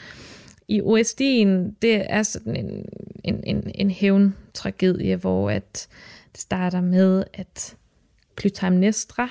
I 0.69 0.81
OSD'en, 0.81 1.75
det 1.83 2.13
er 2.13 2.23
sådan 2.23 2.57
en, 2.57 2.85
en, 3.25 3.41
en, 3.45 3.71
en 3.75 3.91
hævntragedie, 3.91 5.17
hvor 5.17 5.51
at 5.51 5.89
det 6.33 6.41
starter 6.41 6.81
med, 6.81 7.25
at 7.35 7.77
Clytemnestra, 8.41 9.29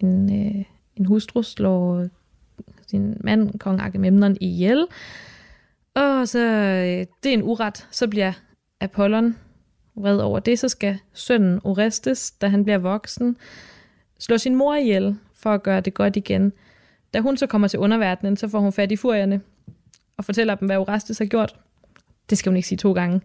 en, 0.00 0.46
øh, 0.46 0.64
en 0.96 1.06
hustru, 1.06 1.42
slår 1.42 2.06
sin 2.86 3.16
mand, 3.20 3.58
kong 3.58 3.80
Agamemnon, 3.80 4.36
ihjel. 4.40 4.86
Og 5.94 6.28
så, 6.28 6.38
øh, 6.38 7.06
det 7.22 7.30
er 7.30 7.34
en 7.34 7.42
uret, 7.42 7.88
så 7.90 8.08
bliver 8.08 8.32
Apollon 8.80 9.36
vred 9.94 10.18
over 10.18 10.38
det, 10.38 10.58
så 10.58 10.68
skal 10.68 10.98
sønnen 11.12 11.60
Orestes, 11.64 12.30
da 12.30 12.48
han 12.48 12.64
bliver 12.64 12.78
voksen, 12.78 13.36
slå 14.18 14.38
sin 14.38 14.54
mor 14.54 14.74
ihjel 14.74 15.16
for 15.34 15.50
at 15.50 15.62
gøre 15.62 15.80
det 15.80 15.94
godt 15.94 16.16
igen. 16.16 16.52
Da 17.14 17.20
hun 17.20 17.36
så 17.36 17.46
kommer 17.46 17.68
til 17.68 17.78
underverdenen, 17.78 18.36
så 18.36 18.48
får 18.48 18.58
hun 18.60 18.72
fat 18.72 18.92
i 18.92 18.96
furierne 18.96 19.40
og 20.16 20.24
fortæller 20.24 20.54
dem, 20.54 20.66
hvad 20.66 20.76
Orestes 20.76 21.18
har 21.18 21.24
gjort. 21.24 21.56
Det 22.30 22.38
skal 22.38 22.50
hun 22.50 22.56
ikke 22.56 22.68
sige 22.68 22.78
to 22.78 22.92
gange. 22.92 23.20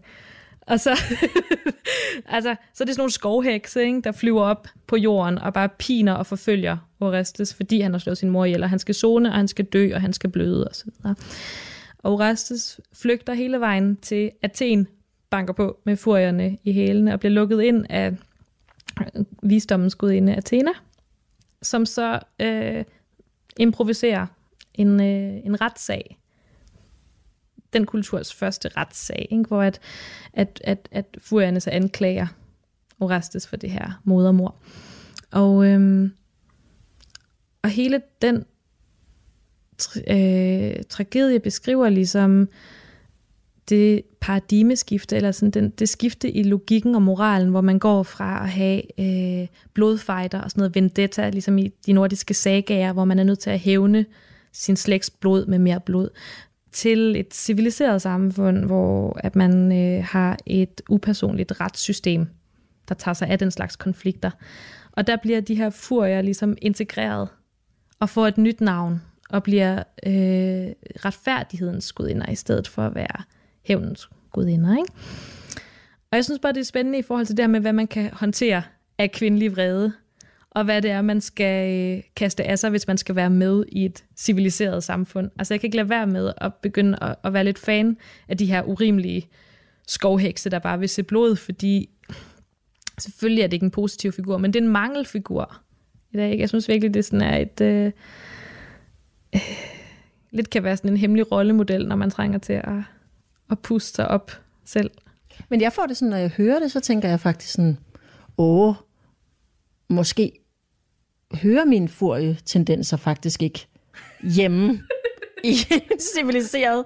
Og 0.60 0.80
så, 0.80 0.90
altså, 2.26 2.56
så 2.74 2.84
er 2.84 2.86
det 2.86 2.94
sådan 2.94 3.00
nogle 3.00 3.12
skovhekse, 3.12 3.82
ikke, 3.82 4.00
der 4.00 4.12
flyver 4.12 4.42
op 4.42 4.68
på 4.86 4.96
jorden 4.96 5.38
og 5.38 5.52
bare 5.52 5.68
piner 5.68 6.12
og 6.12 6.26
forfølger 6.26 6.76
Orestes, 7.00 7.54
fordi 7.54 7.80
han 7.80 7.92
har 7.92 7.98
slået 7.98 8.18
sin 8.18 8.30
mor 8.30 8.44
ihjel, 8.44 8.62
og 8.62 8.70
han 8.70 8.78
skal 8.78 8.94
zone, 8.94 9.28
og 9.28 9.34
han 9.34 9.48
skal 9.48 9.64
dø, 9.64 9.94
og 9.94 10.00
han 10.00 10.12
skal 10.12 10.30
bløde 10.30 10.68
osv. 10.70 10.88
Og 11.98 12.12
Orestes 12.12 12.80
flygter 12.92 13.34
hele 13.34 13.60
vejen 13.60 13.96
til 13.96 14.30
Athen, 14.42 14.88
banker 15.30 15.52
på 15.52 15.78
med 15.84 15.96
furierne 15.96 16.58
i 16.64 16.72
hælene 16.72 17.12
og 17.12 17.20
bliver 17.20 17.32
lukket 17.32 17.62
ind 17.62 17.86
af 17.90 18.16
visdommens 19.42 19.94
gudinde 19.94 20.34
Athena, 20.34 20.70
som 21.62 21.86
så 21.86 22.20
øh, 22.40 22.84
improviserer 23.58 24.26
en, 24.74 25.00
øh, 25.00 25.46
en 25.46 25.60
retssag 25.60 26.18
den 27.72 27.86
kulturs 27.86 28.34
første 28.34 28.68
retssag, 28.76 29.28
ikke? 29.30 29.44
hvor 29.44 29.62
at, 29.62 29.80
at, 30.32 30.60
at, 30.64 30.88
at 30.92 31.16
furierne 31.18 31.60
så 31.60 31.70
anklager 31.70 32.26
Orestes 33.00 33.46
for 33.46 33.56
det 33.56 33.70
her 33.70 34.00
modermor. 34.04 34.54
Og, 35.30 35.66
øhm, 35.66 36.12
og 37.62 37.70
hele 37.70 38.02
den 38.22 38.44
øh, 40.06 40.82
tragedie 40.88 41.40
beskriver 41.40 41.88
ligesom 41.88 42.48
det 43.68 44.02
paradigmeskifte, 44.20 45.16
eller 45.16 45.32
sådan 45.32 45.50
den, 45.50 45.70
det 45.70 45.88
skifte 45.88 46.30
i 46.30 46.42
logikken 46.42 46.94
og 46.94 47.02
moralen, 47.02 47.48
hvor 47.48 47.60
man 47.60 47.78
går 47.78 48.02
fra 48.02 48.42
at 48.42 48.48
have 48.48 48.82
øh, 49.00 49.48
blodfighter 49.74 50.40
og 50.40 50.50
sådan 50.50 50.60
noget 50.60 50.74
vendetta, 50.74 51.30
ligesom 51.30 51.58
i 51.58 51.68
de 51.86 51.92
nordiske 51.92 52.34
sagager, 52.34 52.92
hvor 52.92 53.04
man 53.04 53.18
er 53.18 53.24
nødt 53.24 53.38
til 53.38 53.50
at 53.50 53.58
hævne 53.58 54.06
sin 54.52 54.76
slægts 54.76 55.10
blod 55.10 55.46
med 55.46 55.58
mere 55.58 55.80
blod, 55.80 56.08
til 56.72 57.16
et 57.16 57.34
civiliseret 57.34 58.02
samfund, 58.02 58.64
hvor 58.64 59.20
at 59.24 59.36
man 59.36 59.72
øh, 59.72 60.04
har 60.04 60.36
et 60.46 60.82
upersonligt 60.88 61.60
retssystem, 61.60 62.26
der 62.88 62.94
tager 62.94 63.14
sig 63.14 63.28
af 63.28 63.38
den 63.38 63.50
slags 63.50 63.76
konflikter. 63.76 64.30
Og 64.92 65.06
der 65.06 65.16
bliver 65.16 65.40
de 65.40 65.54
her 65.54 65.70
furier 65.70 66.22
ligesom 66.22 66.56
integreret 66.62 67.28
og 68.00 68.08
får 68.08 68.26
et 68.26 68.38
nyt 68.38 68.60
navn, 68.60 69.02
og 69.30 69.42
bliver 69.42 69.76
øh, 70.06 70.72
retfærdighedens 71.04 71.92
gudinder, 71.92 72.30
i 72.30 72.34
stedet 72.34 72.68
for 72.68 72.82
at 72.82 72.94
være 72.94 73.22
hævnens 73.62 74.08
gudinder. 74.32 74.76
Ikke? 74.76 74.92
Og 76.10 76.16
jeg 76.16 76.24
synes 76.24 76.40
bare, 76.40 76.52
det 76.52 76.60
er 76.60 76.64
spændende 76.64 76.98
i 76.98 77.02
forhold 77.02 77.26
til 77.26 77.36
det 77.36 77.42
her 77.42 77.50
med, 77.50 77.60
hvad 77.60 77.72
man 77.72 77.86
kan 77.86 78.10
håndtere 78.12 78.62
af 78.98 79.12
kvindelig 79.12 79.52
vrede, 79.52 79.92
og 80.58 80.64
hvad 80.64 80.82
det 80.82 80.90
er, 80.90 81.02
man 81.02 81.20
skal 81.20 81.72
øh, 81.96 82.02
kaste 82.16 82.44
af 82.44 82.58
sig, 82.58 82.70
hvis 82.70 82.86
man 82.86 82.98
skal 82.98 83.16
være 83.16 83.30
med 83.30 83.64
i 83.68 83.84
et 83.84 84.04
civiliseret 84.16 84.84
samfund. 84.84 85.30
Altså 85.38 85.54
jeg 85.54 85.60
kan 85.60 85.66
ikke 85.66 85.76
lade 85.76 85.88
være 85.88 86.06
med 86.06 86.32
at 86.36 86.54
begynde 86.54 86.98
at, 87.02 87.16
at 87.24 87.32
være 87.32 87.44
lidt 87.44 87.58
fan 87.58 87.96
af 88.28 88.36
de 88.36 88.46
her 88.46 88.62
urimelige 88.62 89.28
skovhekse, 89.88 90.50
der 90.50 90.58
bare 90.58 90.78
vil 90.78 90.88
se 90.88 91.02
blod, 91.02 91.36
fordi 91.36 91.90
selvfølgelig 92.98 93.42
er 93.42 93.46
det 93.46 93.52
ikke 93.52 93.64
en 93.64 93.70
positiv 93.70 94.12
figur, 94.12 94.38
men 94.38 94.52
det 94.52 94.60
er 94.60 94.64
en 94.64 94.72
mangelfigur 94.72 95.60
i 96.12 96.16
dag. 96.16 96.30
Ikke? 96.30 96.40
Jeg 96.40 96.48
synes 96.48 96.68
virkelig, 96.68 96.94
det 96.94 97.04
sådan 97.04 97.20
er 97.20 97.36
et... 97.36 97.60
Øh, 97.60 97.92
øh, 99.34 99.40
lidt 100.30 100.50
kan 100.50 100.64
være 100.64 100.76
sådan 100.76 100.90
en 100.90 100.96
hemmelig 100.96 101.32
rollemodel, 101.32 101.88
når 101.88 101.96
man 101.96 102.10
trænger 102.10 102.38
til 102.38 102.52
at, 102.52 102.82
at 103.50 103.58
puste 103.58 103.94
sig 103.94 104.08
op 104.08 104.32
selv. 104.64 104.90
Men 105.48 105.60
jeg 105.60 105.72
får 105.72 105.86
det 105.86 105.96
sådan, 105.96 106.10
når 106.10 106.16
jeg 106.16 106.30
hører 106.30 106.58
det, 106.58 106.72
så 106.72 106.80
tænker 106.80 107.08
jeg 107.08 107.20
faktisk 107.20 107.52
sådan, 107.52 107.78
åh, 108.38 108.74
måske 109.88 110.32
hører 111.34 111.64
mine 111.64 111.88
furie-tendenser 111.88 112.96
faktisk 112.96 113.42
ikke 113.42 113.66
hjemme 114.22 114.82
i 115.44 115.56
civiliseret. 116.16 116.84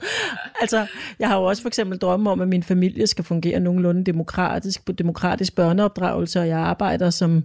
Altså, 0.61 0.87
jeg 1.19 1.29
har 1.29 1.37
jo 1.37 1.45
også 1.45 1.63
for 1.63 1.69
eksempel 1.69 1.99
drømme 1.99 2.31
om, 2.31 2.41
at 2.41 2.49
min 2.49 2.63
familie 2.63 3.07
skal 3.07 3.25
fungere 3.25 3.61
nogenlunde 3.61 4.05
demokratisk, 4.05 4.85
på 4.85 4.93
demokratisk 4.93 5.55
børneopdragelse, 5.55 6.41
og 6.41 6.49
jeg 6.49 6.59
arbejder 6.59 7.11
som, 7.11 7.45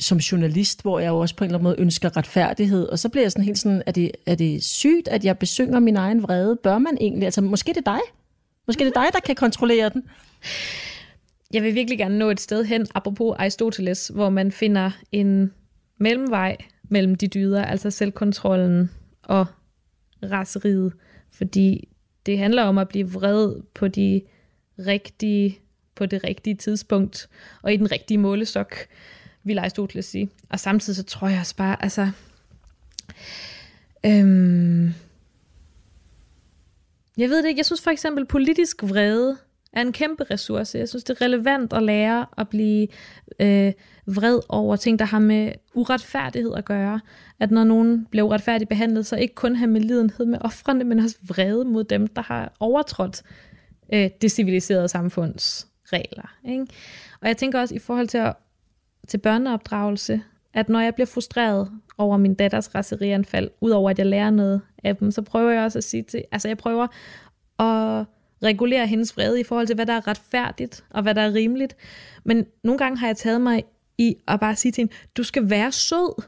som 0.00 0.18
journalist, 0.18 0.82
hvor 0.82 0.98
jeg 0.98 1.08
jo 1.08 1.18
også 1.18 1.36
på 1.36 1.44
en 1.44 1.48
eller 1.48 1.58
anden 1.58 1.64
måde 1.64 1.80
ønsker 1.80 2.16
retfærdighed. 2.16 2.88
Og 2.88 2.98
så 2.98 3.08
bliver 3.08 3.24
jeg 3.24 3.32
sådan 3.32 3.44
helt 3.44 3.58
sådan, 3.58 3.82
er 3.86 3.92
det, 3.92 4.10
er 4.26 4.34
det 4.34 4.64
sygt, 4.64 5.08
at 5.08 5.24
jeg 5.24 5.38
besynger 5.38 5.78
min 5.80 5.96
egen 5.96 6.22
vrede? 6.22 6.56
Bør 6.56 6.78
man 6.78 6.98
egentlig? 7.00 7.24
Altså, 7.24 7.40
måske 7.40 7.68
det 7.68 7.86
er 7.86 7.92
dig. 7.92 8.00
Måske 8.66 8.84
det 8.84 8.96
er 8.96 9.02
dig, 9.02 9.12
der 9.12 9.20
kan 9.20 9.34
kontrollere 9.34 9.88
den. 9.88 10.02
Jeg 11.54 11.62
vil 11.62 11.74
virkelig 11.74 11.98
gerne 11.98 12.18
nå 12.18 12.30
et 12.30 12.40
sted 12.40 12.64
hen, 12.64 12.86
apropos 12.94 13.36
Aristoteles, 13.38 14.08
hvor 14.08 14.30
man 14.30 14.52
finder 14.52 14.90
en 15.12 15.52
mellemvej 15.98 16.56
mellem 16.82 17.14
de 17.14 17.28
dyder, 17.28 17.64
altså 17.64 17.90
selvkontrollen 17.90 18.90
og 19.22 19.46
raseriet. 20.22 20.92
Fordi 21.30 21.88
det 22.26 22.38
handler 22.38 22.62
om 22.62 22.78
at 22.78 22.88
blive 22.88 23.10
vred 23.10 23.62
på 23.74 23.88
de 23.88 24.22
rigtige 24.78 25.58
på 25.94 26.06
det 26.06 26.24
rigtige 26.24 26.54
tidspunkt, 26.54 27.28
og 27.62 27.72
i 27.72 27.76
den 27.76 27.92
rigtige 27.92 28.18
målestok, 28.18 28.76
vil 29.44 29.58
Aristoteles 29.58 30.04
sige. 30.04 30.30
Og 30.50 30.60
samtidig 30.60 30.96
så 30.96 31.02
tror 31.02 31.28
jeg 31.28 31.40
også 31.40 31.56
bare, 31.56 31.82
altså, 31.82 32.10
øhm, 34.06 34.94
jeg 37.16 37.28
ved 37.30 37.42
det 37.42 37.48
ikke, 37.48 37.58
jeg 37.58 37.66
synes 37.66 37.82
for 37.82 37.90
eksempel 37.90 38.26
politisk 38.26 38.82
vrede 38.82 39.38
er 39.72 39.80
en 39.80 39.92
kæmpe 39.92 40.24
ressource. 40.24 40.78
Jeg 40.78 40.88
synes, 40.88 41.04
det 41.04 41.20
er 41.20 41.24
relevant 41.24 41.72
at 41.72 41.82
lære 41.82 42.26
at 42.38 42.48
blive 42.48 42.88
øh, 43.40 43.72
vred 44.06 44.40
over 44.48 44.76
ting, 44.76 44.98
der 44.98 45.04
har 45.04 45.18
med 45.18 45.52
uretfærdighed 45.74 46.54
at 46.56 46.64
gøre. 46.64 47.00
At 47.40 47.50
når 47.50 47.64
nogen 47.64 48.06
bliver 48.10 48.26
uretfærdigt 48.26 48.68
behandlet, 48.68 49.06
så 49.06 49.16
ikke 49.16 49.34
kun 49.34 49.56
have 49.56 49.70
med 49.70 49.80
lidenhed 49.80 50.26
med 50.26 50.38
offrene, 50.40 50.84
men 50.84 50.98
også 50.98 51.16
vrede 51.28 51.64
mod 51.64 51.84
dem, 51.84 52.06
der 52.06 52.22
har 52.22 52.52
overtrådt 52.60 53.22
øh, 53.94 54.10
det 54.22 54.32
civiliserede 54.32 54.88
samfunds 54.88 55.68
regler. 55.84 56.36
Ikke? 56.44 56.66
Og 57.20 57.28
jeg 57.28 57.36
tænker 57.36 57.60
også 57.60 57.74
i 57.74 57.78
forhold 57.78 58.08
til, 58.08 58.18
at, 58.18 58.34
til 59.08 59.18
børneopdragelse, 59.18 60.22
at 60.54 60.68
når 60.68 60.80
jeg 60.80 60.94
bliver 60.94 61.06
frustreret 61.06 61.70
over 61.98 62.16
min 62.16 62.34
datters 62.34 62.74
raserianfald, 62.74 63.50
udover 63.60 63.90
at 63.90 63.98
jeg 63.98 64.06
lærer 64.06 64.30
noget 64.30 64.60
af 64.84 64.96
dem, 64.96 65.10
så 65.10 65.22
prøver 65.22 65.50
jeg 65.50 65.64
også 65.64 65.78
at 65.78 65.84
sige 65.84 66.02
til, 66.02 66.24
altså 66.32 66.48
jeg 66.48 66.58
prøver 66.58 66.86
at 67.58 68.06
regulere 68.42 68.86
hendes 68.86 69.16
vrede 69.16 69.40
i 69.40 69.44
forhold 69.44 69.66
til, 69.66 69.74
hvad 69.74 69.86
der 69.86 69.92
er 69.92 70.06
retfærdigt 70.06 70.84
og 70.90 71.02
hvad 71.02 71.14
der 71.14 71.20
er 71.20 71.34
rimeligt. 71.34 71.76
Men 72.24 72.46
nogle 72.64 72.78
gange 72.78 72.98
har 72.98 73.06
jeg 73.06 73.16
taget 73.16 73.40
mig 73.40 73.64
i 73.98 74.16
at 74.28 74.40
bare 74.40 74.56
sige 74.56 74.72
til 74.72 74.82
hende, 74.82 74.92
du 75.16 75.22
skal 75.22 75.50
være 75.50 75.72
sød. 75.72 76.22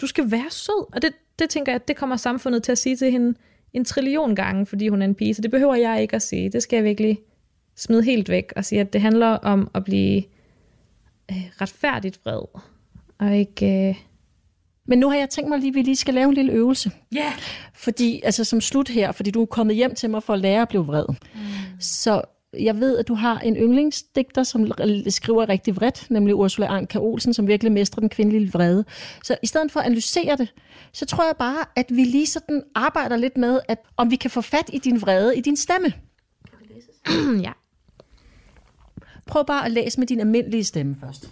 Du 0.00 0.06
skal 0.06 0.30
være 0.30 0.50
sød. 0.50 0.94
Og 0.94 1.02
det, 1.02 1.12
det 1.38 1.50
tænker 1.50 1.72
jeg, 1.72 1.88
det 1.88 1.96
kommer 1.96 2.16
samfundet 2.16 2.62
til 2.62 2.72
at 2.72 2.78
sige 2.78 2.96
til 2.96 3.10
hende 3.10 3.38
en 3.72 3.84
trillion 3.84 4.34
gange, 4.34 4.66
fordi 4.66 4.88
hun 4.88 5.02
er 5.02 5.06
en 5.06 5.14
pige. 5.14 5.34
Så 5.34 5.42
det 5.42 5.50
behøver 5.50 5.74
jeg 5.74 6.02
ikke 6.02 6.16
at 6.16 6.22
sige. 6.22 6.50
Det 6.50 6.62
skal 6.62 6.76
jeg 6.76 6.84
virkelig 6.84 7.18
smide 7.76 8.02
helt 8.02 8.28
væk 8.28 8.52
og 8.56 8.64
sige, 8.64 8.80
at 8.80 8.92
det 8.92 9.00
handler 9.00 9.26
om 9.26 9.70
at 9.74 9.84
blive 9.84 10.22
øh, 11.30 11.50
retfærdigt 11.60 12.20
vred. 12.24 12.60
Og 13.18 13.36
ikke... 13.36 13.88
Øh, 13.88 14.07
men 14.88 14.98
nu 14.98 15.10
har 15.10 15.16
jeg 15.16 15.30
tænkt 15.30 15.48
mig 15.48 15.58
lige, 15.58 15.68
at 15.68 15.74
vi 15.74 15.82
lige 15.82 15.96
skal 15.96 16.14
lave 16.14 16.28
en 16.28 16.34
lille 16.34 16.52
øvelse. 16.52 16.90
Ja. 17.12 17.18
Yeah. 17.18 17.32
Fordi, 17.74 18.20
altså 18.24 18.44
som 18.44 18.60
slut 18.60 18.88
her, 18.88 19.12
fordi 19.12 19.30
du 19.30 19.42
er 19.42 19.46
kommet 19.46 19.76
hjem 19.76 19.94
til 19.94 20.10
mig 20.10 20.22
for 20.22 20.32
at 20.32 20.38
lære 20.38 20.62
at 20.62 20.68
blive 20.68 20.86
vred. 20.86 21.04
Mm. 21.08 21.40
Så 21.80 22.22
jeg 22.58 22.80
ved, 22.80 22.98
at 22.98 23.08
du 23.08 23.14
har 23.14 23.38
en 23.38 23.56
yndlingsdigter, 23.56 24.42
som 24.42 24.72
skriver 25.08 25.48
rigtig 25.48 25.76
vredt, 25.76 26.06
nemlig 26.10 26.34
Ursula 26.34 26.66
Anka 26.66 26.98
Olsen, 26.98 27.34
som 27.34 27.46
virkelig 27.46 27.72
mestrer 27.72 28.00
den 28.00 28.08
kvindelige 28.08 28.52
vrede. 28.52 28.84
Så 29.24 29.36
i 29.42 29.46
stedet 29.46 29.72
for 29.72 29.80
at 29.80 29.86
analysere 29.86 30.36
det, 30.36 30.54
så 30.92 31.06
tror 31.06 31.24
jeg 31.24 31.34
bare, 31.38 31.64
at 31.76 31.86
vi 31.88 32.04
lige 32.04 32.26
sådan 32.26 32.62
arbejder 32.74 33.16
lidt 33.16 33.36
med, 33.36 33.60
at 33.68 33.78
om 33.96 34.10
vi 34.10 34.16
kan 34.16 34.30
få 34.30 34.40
fat 34.40 34.70
i 34.72 34.78
din 34.78 35.00
vrede, 35.00 35.38
i 35.38 35.40
din 35.40 35.56
stemme. 35.56 35.92
ja. 37.46 37.52
Prøv 39.26 39.46
bare 39.46 39.64
at 39.64 39.70
læse 39.70 40.00
med 40.00 40.06
din 40.06 40.20
almindelige 40.20 40.64
stemme 40.64 40.96
først. 41.00 41.30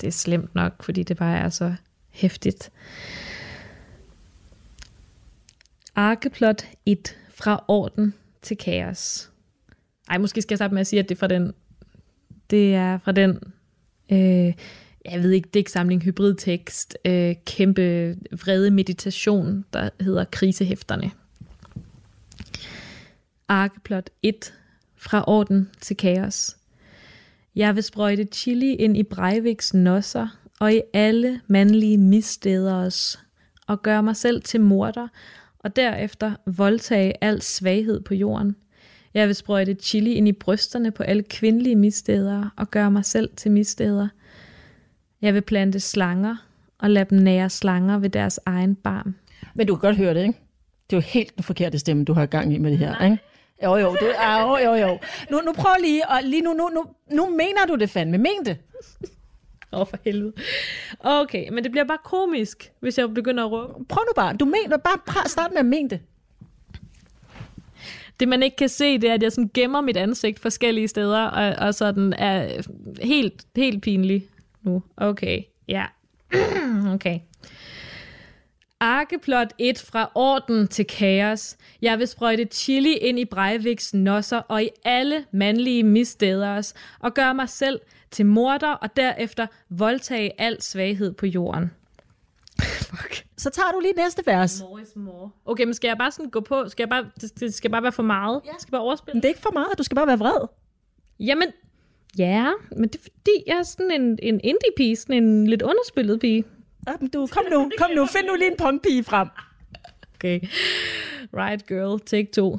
Det 0.00 0.06
er 0.06 0.12
slemt 0.12 0.54
nok, 0.54 0.82
fordi 0.82 1.02
det 1.02 1.16
bare 1.16 1.38
er 1.38 1.48
så 1.48 1.74
hæftigt. 2.12 2.70
Arkeplot 5.94 6.64
1 6.86 7.16
fra 7.28 7.64
orden 7.68 8.14
til 8.42 8.56
kaos. 8.56 9.30
Ej, 10.08 10.18
måske 10.18 10.42
skal 10.42 10.54
jeg 10.54 10.58
starte 10.58 10.74
med 10.74 10.80
at 10.80 10.86
sige, 10.86 11.00
at 11.00 11.08
det 11.08 11.14
er 11.14 11.18
fra 11.18 11.26
den, 11.26 11.54
det 12.50 12.74
er 12.74 12.98
fra 12.98 13.12
den, 13.12 13.38
øh, 14.12 14.54
jeg 15.04 15.22
ved 15.22 15.30
ikke, 15.30 15.48
digtsamling, 15.54 16.02
hybridtekst, 16.02 16.98
øh, 17.04 17.34
kæmpe 17.46 18.16
vrede 18.32 18.70
meditation, 18.70 19.64
der 19.72 19.88
hedder 20.00 20.24
Krisehæfterne. 20.24 21.10
Arkeplot 23.48 24.10
1 24.22 24.54
fra 24.96 25.24
orden 25.26 25.70
til 25.80 25.96
kaos. 25.96 26.56
Jeg 27.56 27.74
vil 27.74 27.82
sprøjte 27.82 28.24
chili 28.24 28.74
ind 28.74 28.96
i 28.96 29.02
Breiviks 29.02 29.74
nosser 29.74 30.41
og 30.60 30.72
i 30.72 30.82
alle 30.92 31.40
mandlige 31.46 31.98
missteders 31.98 33.20
og 33.66 33.82
gøre 33.82 34.02
mig 34.02 34.16
selv 34.16 34.42
til 34.42 34.60
morder 34.60 35.08
og 35.58 35.76
derefter 35.76 36.32
voldtage 36.46 37.24
al 37.24 37.42
svaghed 37.42 38.00
på 38.00 38.14
jorden. 38.14 38.56
Jeg 39.14 39.26
vil 39.26 39.34
sprøjte 39.34 39.74
chili 39.74 40.12
ind 40.12 40.28
i 40.28 40.32
brysterne 40.32 40.90
på 40.90 41.02
alle 41.02 41.22
kvindelige 41.22 41.76
missteder 41.76 42.48
og 42.56 42.70
gøre 42.70 42.90
mig 42.90 43.04
selv 43.04 43.30
til 43.36 43.50
missteder. 43.50 44.08
Jeg 45.22 45.34
vil 45.34 45.40
plante 45.40 45.80
slanger 45.80 46.36
og 46.78 46.90
lade 46.90 47.06
dem 47.10 47.18
nære 47.18 47.50
slanger 47.50 47.98
ved 47.98 48.10
deres 48.10 48.40
egen 48.46 48.74
barm. 48.74 49.14
Men 49.54 49.66
du 49.66 49.76
kan 49.76 49.80
godt 49.80 49.96
høre 49.96 50.14
det, 50.14 50.20
ikke? 50.20 50.38
Det 50.90 50.96
er 50.96 51.00
jo 51.00 51.04
helt 51.06 51.36
den 51.36 51.44
forkerte 51.44 51.78
stemme, 51.78 52.04
du 52.04 52.12
har 52.12 52.26
gang 52.26 52.54
i 52.54 52.58
med 52.58 52.70
det 52.70 52.78
her, 52.78 52.90
Nej. 52.90 53.04
ikke? 53.04 53.18
Jo, 53.64 53.76
jo, 53.76 53.96
du, 54.00 54.06
ah, 54.18 54.62
jo, 54.62 54.70
jo, 54.70 54.74
jo. 54.74 54.98
Nu, 55.30 55.40
nu 55.40 55.52
prøv 55.52 55.72
lige, 55.80 56.08
og 56.08 56.18
lige 56.24 56.42
nu, 56.42 56.52
nu, 56.52 56.68
nu, 56.68 56.84
nu 57.16 57.30
mener 57.30 57.66
du 57.68 57.74
det 57.74 57.90
fandme. 57.90 58.18
Men 58.18 58.44
det. 58.44 58.56
Åh, 59.74 59.80
oh, 59.80 59.86
for 59.86 59.98
helvede. 60.04 60.32
Okay, 61.00 61.48
men 61.48 61.64
det 61.64 61.72
bliver 61.72 61.84
bare 61.84 61.98
komisk, 62.04 62.72
hvis 62.80 62.98
jeg 62.98 63.14
begynder 63.14 63.44
at 63.44 63.52
råbe. 63.52 63.84
Prøv 63.88 64.04
nu 64.04 64.12
bare. 64.16 64.36
Du 64.36 64.44
mener 64.44 64.76
bare, 64.76 64.98
bare 65.06 65.28
start 65.28 65.50
med 65.50 65.58
at 65.58 65.66
mene 65.66 65.88
det. 65.88 66.00
Det 68.20 68.28
man 68.28 68.42
ikke 68.42 68.56
kan 68.56 68.68
se, 68.68 68.98
det 68.98 69.10
er, 69.10 69.14
at 69.14 69.22
jeg 69.22 69.32
sådan 69.32 69.50
gemmer 69.54 69.80
mit 69.80 69.96
ansigt 69.96 70.38
forskellige 70.38 70.88
steder, 70.88 71.24
og, 71.24 71.66
og 71.66 71.74
sådan 71.74 72.12
er 72.12 72.62
helt, 73.02 73.46
helt 73.56 73.82
pinlig 73.82 74.26
nu. 74.62 74.82
Okay, 74.96 75.42
ja. 75.68 75.86
okay. 76.94 77.18
Arkeplot 78.80 79.52
1 79.58 79.78
fra 79.78 80.10
orden 80.14 80.68
til 80.68 80.86
kaos. 80.86 81.56
Jeg 81.82 81.98
vil 81.98 82.06
sprøjte 82.06 82.44
chili 82.44 82.92
ind 82.96 83.18
i 83.18 83.24
Breiviks 83.24 83.94
nosser 83.94 84.38
og 84.38 84.62
i 84.62 84.68
alle 84.84 85.24
mandlige 85.32 85.82
missteders 85.82 86.74
og 87.00 87.14
gøre 87.14 87.34
mig 87.34 87.48
selv 87.48 87.80
til 88.12 88.26
morder 88.26 88.72
og 88.72 88.96
derefter 88.96 89.46
voldtage 89.68 90.40
al 90.40 90.62
svaghed 90.62 91.12
på 91.12 91.26
jorden. 91.26 91.70
Fuck. 92.90 93.26
Så 93.38 93.50
tager 93.50 93.72
du 93.72 93.80
lige 93.80 93.92
næste 93.92 94.22
vers. 94.26 94.62
More 94.62 94.82
is 94.82 94.96
more. 94.96 95.30
Okay, 95.44 95.64
men 95.64 95.74
skal 95.74 95.88
jeg 95.88 95.98
bare 95.98 96.10
sådan 96.10 96.30
gå 96.30 96.40
på? 96.40 96.68
Skal 96.68 96.82
jeg 96.82 96.88
bare, 96.88 97.10
det 97.40 97.54
skal 97.54 97.70
bare 97.70 97.82
være 97.82 97.92
for 97.92 98.02
meget? 98.02 98.40
Ja. 98.44 98.50
Skal 98.58 98.68
jeg 98.68 98.72
bare 98.72 98.82
overspille? 98.82 99.14
Men 99.14 99.22
det 99.22 99.24
er 99.24 99.30
ikke 99.30 99.40
for 99.40 99.52
meget, 99.52 99.78
du 99.78 99.82
skal 99.82 99.94
bare 99.94 100.06
være 100.06 100.18
vred. 100.18 100.48
Jamen, 101.20 101.48
ja, 102.18 102.52
men 102.76 102.88
det 102.88 102.94
er 102.94 103.02
fordi, 103.02 103.44
jeg 103.46 103.56
er 103.56 103.62
sådan 103.62 103.90
en, 103.90 104.18
en 104.22 104.40
indie-pige, 104.44 104.96
sådan 104.96 105.22
en 105.22 105.46
lidt 105.46 105.62
underspillet 105.62 106.20
pige. 106.20 106.44
Ja, 106.86 106.92
du, 107.12 107.26
kom 107.26 107.44
nu, 107.50 107.70
kom 107.78 107.90
nu, 107.96 108.06
find 108.06 108.26
nu 108.26 108.34
lige 108.34 108.50
en 108.50 108.56
punkpige 108.56 109.04
frem. 109.04 109.28
Okay. 110.14 110.40
Right, 111.34 111.66
girl, 111.66 112.00
take 112.00 112.28
two. 112.32 112.58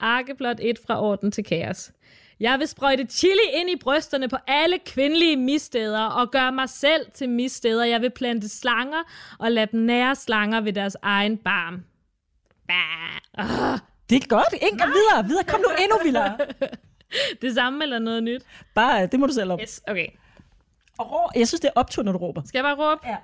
Arkeplot 0.00 0.56
1 0.60 0.78
fra 0.86 1.02
orden 1.02 1.30
til 1.30 1.44
kaos. 1.44 1.92
Jeg 2.40 2.58
vil 2.58 2.68
sprøjte 2.68 3.06
chili 3.10 3.40
ind 3.54 3.70
i 3.70 3.76
brysterne 3.76 4.28
på 4.28 4.36
alle 4.46 4.78
kvindelige 4.86 5.36
missteder 5.36 6.04
og 6.04 6.30
gøre 6.30 6.52
mig 6.52 6.68
selv 6.68 7.06
til 7.14 7.28
missteder. 7.28 7.84
Jeg 7.84 8.00
vil 8.00 8.10
plante 8.10 8.48
slanger 8.48 9.02
og 9.38 9.52
lade 9.52 9.66
dem 9.72 9.80
nære 9.80 10.14
slanger 10.14 10.60
ved 10.60 10.72
deres 10.72 10.96
egen 11.02 11.36
barm. 11.36 11.84
Bah. 12.68 13.78
Det 14.10 14.22
er 14.22 14.28
godt. 14.28 14.54
Ingen 14.62 14.88
videre. 14.88 15.24
Videre. 15.26 15.44
Kom 15.44 15.60
nu 15.60 15.66
endnu 15.82 15.96
vildere. 16.04 16.36
Det 17.42 17.54
samme 17.54 17.84
eller 17.84 17.98
noget 17.98 18.22
nyt? 18.22 18.42
Bare, 18.74 19.06
det 19.06 19.20
må 19.20 19.26
du 19.26 19.32
selv 19.32 19.52
om. 19.52 19.60
Yes, 19.62 19.80
okay. 19.88 20.06
Og 20.98 21.12
rå, 21.12 21.30
jeg 21.36 21.48
synes, 21.48 21.60
det 21.60 21.68
er 21.68 21.72
optur, 21.80 22.02
når 22.02 22.12
du 22.12 22.18
råber. 22.18 22.42
Skal 22.44 22.58
jeg 22.58 22.64
bare 22.64 22.90
råbe? 22.90 23.00
Ja. 23.04 23.16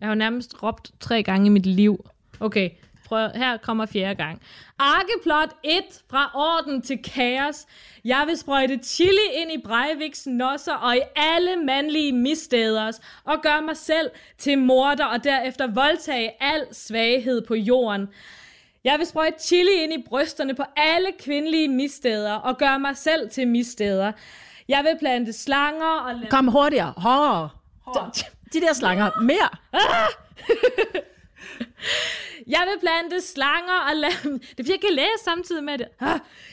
Jeg 0.00 0.08
har 0.08 0.08
jo 0.08 0.14
nærmest 0.14 0.62
råbt 0.62 0.92
tre 1.00 1.22
gange 1.22 1.46
i 1.46 1.48
mit 1.48 1.66
liv. 1.66 2.06
Okay, 2.40 2.70
prøv, 3.14 3.30
her 3.34 3.56
kommer 3.56 3.86
fjerde 3.86 4.14
gang. 4.14 4.42
Arkeplot 4.78 5.50
1 5.62 5.82
fra 6.10 6.30
orden 6.34 6.82
til 6.82 7.02
kaos. 7.02 7.66
Jeg 8.04 8.24
vil 8.26 8.38
sprøjte 8.38 8.78
chili 8.82 9.26
ind 9.34 9.52
i 9.52 9.58
Breiviks 9.64 10.26
nosser 10.26 10.74
og 10.74 10.96
i 10.96 11.00
alle 11.16 11.56
mandlige 11.56 12.12
missteders, 12.12 13.00
og 13.24 13.42
gøre 13.42 13.62
mig 13.62 13.76
selv 13.76 14.10
til 14.38 14.58
morder 14.58 15.04
og 15.04 15.24
derefter 15.24 15.66
voldtage 15.66 16.42
al 16.42 16.66
svaghed 16.72 17.46
på 17.46 17.54
jorden. 17.54 18.08
Jeg 18.84 18.98
vil 18.98 19.06
sprøjte 19.06 19.42
chili 19.42 19.72
ind 19.72 19.92
i 19.92 20.04
brysterne 20.08 20.54
på 20.54 20.62
alle 20.76 21.08
kvindelige 21.20 21.68
missteder 21.68 22.32
og 22.32 22.58
gøre 22.58 22.78
mig 22.78 22.96
selv 22.96 23.30
til 23.30 23.48
missteder. 23.48 24.12
Jeg 24.68 24.84
vil 24.84 24.96
plante 24.98 25.32
slanger 25.32 26.00
og 26.06 26.14
lade... 26.14 26.30
Kom 26.30 26.48
hurtigere. 26.48 26.94
Hårdere. 26.96 27.48
Hårdere. 27.86 28.10
De 28.52 28.60
der 28.60 28.72
slanger. 28.72 29.20
Mere. 29.20 29.48
Jeg 32.46 32.64
vil 32.70 32.80
plante 32.80 33.20
slanger 33.26 33.78
og 33.90 33.96
lade 33.96 34.12
dem... 34.22 34.38
Det 34.38 34.68
er 34.68 34.72
jeg 34.72 34.80
kan 34.80 34.92
læse 34.92 35.24
samtidig 35.24 35.64
med 35.64 35.78
det. 35.78 35.88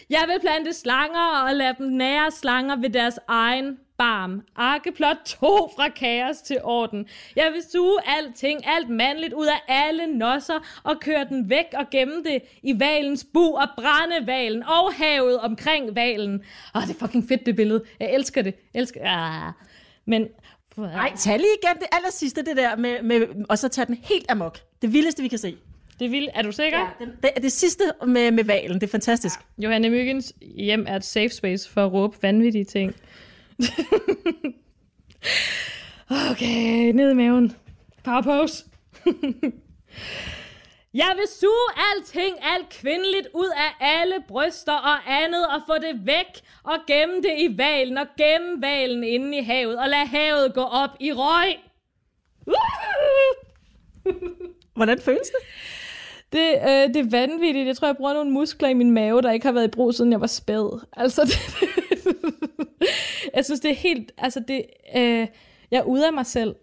Jeg 0.10 0.24
vil 0.28 0.40
plante 0.42 0.74
slanger 0.74 1.44
og 1.46 1.56
lade 1.56 1.76
dem 1.78 1.88
nære 1.88 2.32
slanger 2.32 2.76
ved 2.76 2.90
deres 2.90 3.20
egen 3.28 3.78
barm. 3.98 4.42
Arkeplot 4.56 5.18
2 5.26 5.38
fra 5.76 5.90
kaos 5.90 6.38
til 6.38 6.58
orden. 6.64 7.08
Jeg 7.36 7.52
vil 7.54 7.64
suge 7.72 7.98
alting, 8.06 8.68
alt 8.68 8.90
mandligt 8.90 9.34
ud 9.34 9.46
af 9.46 9.62
alle 9.68 10.08
nosser 10.08 10.82
og 10.84 11.00
køre 11.00 11.26
den 11.30 11.50
væk 11.50 11.66
og 11.74 11.90
gemme 11.92 12.24
det 12.24 12.42
i 12.64 12.80
valens 12.80 13.26
bu 13.34 13.56
og 13.56 13.68
brænde 13.76 14.28
valen 14.28 14.64
og 14.64 14.94
havet 14.94 15.40
omkring 15.40 15.96
valen. 15.96 16.44
Åh, 16.76 16.82
det 16.82 16.96
er 16.96 17.00
fucking 17.00 17.28
fedt 17.28 17.46
det 17.46 17.56
billede. 17.56 17.84
Jeg 18.00 18.14
elsker 18.14 18.42
det. 18.42 18.56
Jeg 18.74 18.80
elsker... 18.80 19.00
Ah. 19.04 19.54
Men 20.06 20.28
Nej, 20.78 21.14
tag 21.18 21.38
lige 21.38 21.58
igen 21.64 21.76
det 21.76 21.88
aller 21.92 22.12
sidste, 22.12 22.42
det 22.42 22.58
der 22.58 22.76
med, 22.76 23.02
med, 23.02 23.46
og 23.50 23.58
så 23.58 23.70
tag 23.70 23.88
den 23.88 23.98
helt 24.04 24.32
amok. 24.32 24.60
Det 24.82 24.94
vildeste, 24.94 25.22
vi 25.22 25.28
kan 25.28 25.40
se. 25.40 25.58
Det 26.02 26.12
vil, 26.12 26.30
er 26.34 26.42
du 26.42 26.52
sikker? 26.52 26.80
Ja, 26.80 27.06
den, 27.06 27.12
det, 27.24 27.44
det 27.44 27.52
sidste 27.52 27.84
med, 28.08 28.32
med 28.32 28.44
valen, 28.44 28.74
det 28.74 28.84
er 28.84 28.92
fantastisk. 28.92 29.40
Ja. 29.40 29.64
Johanne 29.64 29.90
Myggens 29.90 30.34
hjem 30.42 30.86
er 30.88 30.96
et 30.96 31.06
safe 31.06 31.30
space 31.30 31.70
for 31.70 31.86
at 31.86 31.94
råbe 31.94 32.18
vanvittige 32.22 32.64
ting. 32.64 32.96
okay, 36.32 36.92
ned 36.92 37.12
i 37.12 37.14
maven. 37.14 37.56
Power 38.04 38.22
pose. 38.22 38.66
Jeg 40.94 41.14
vil 41.18 41.28
suge 41.40 41.86
alting, 41.96 42.36
alt 42.42 42.70
kvindeligt 42.70 43.28
ud 43.34 43.50
af 43.58 43.76
alle 43.80 44.16
bryster 44.28 44.74
og 44.74 45.14
andet, 45.14 45.48
og 45.48 45.62
få 45.68 45.74
det 45.74 46.06
væk, 46.06 46.42
og 46.64 46.76
gemme 46.88 47.16
det 47.16 47.34
i 47.38 47.58
valen, 47.58 47.98
og 47.98 48.08
gemme 48.18 48.62
valen 48.62 49.04
inde 49.04 49.38
i 49.38 49.42
havet, 49.42 49.80
og 49.80 49.90
lade 49.90 50.06
havet 50.06 50.54
gå 50.54 50.62
op 50.62 50.90
i 51.00 51.12
røg. 51.14 51.56
Hvordan 54.76 55.02
føles 55.02 55.28
det? 55.28 55.48
Det, 56.32 56.54
øh, 56.54 56.94
det 56.94 56.98
er 56.98 57.10
vanvittigt. 57.10 57.68
Jeg 57.68 57.78
tror, 57.78 57.88
jeg 57.88 57.98
bruger 57.98 58.14
nogle 58.14 58.32
muskler 58.32 58.70
i 58.70 58.74
min 58.74 58.92
mave, 58.92 59.22
der 59.22 59.32
ikke 59.32 59.46
har 59.46 59.54
været 59.54 59.68
i 59.68 59.72
brug, 59.72 59.94
siden 59.94 60.12
jeg 60.12 60.22
var 60.22 60.28
spæd. 60.28 60.80
Altså, 60.98 61.22
det, 61.30 61.40
jeg 63.36 63.46
synes, 63.46 63.60
det 63.60 63.72
er 63.72 63.76
helt... 63.76 64.12
Altså, 64.18 64.40
det, 64.48 64.66
øh, 64.96 65.28
jeg 65.72 65.78
er 65.78 65.84
ude 65.84 66.08
af 66.08 66.14
mig 66.14 66.26
selv. 66.26 66.56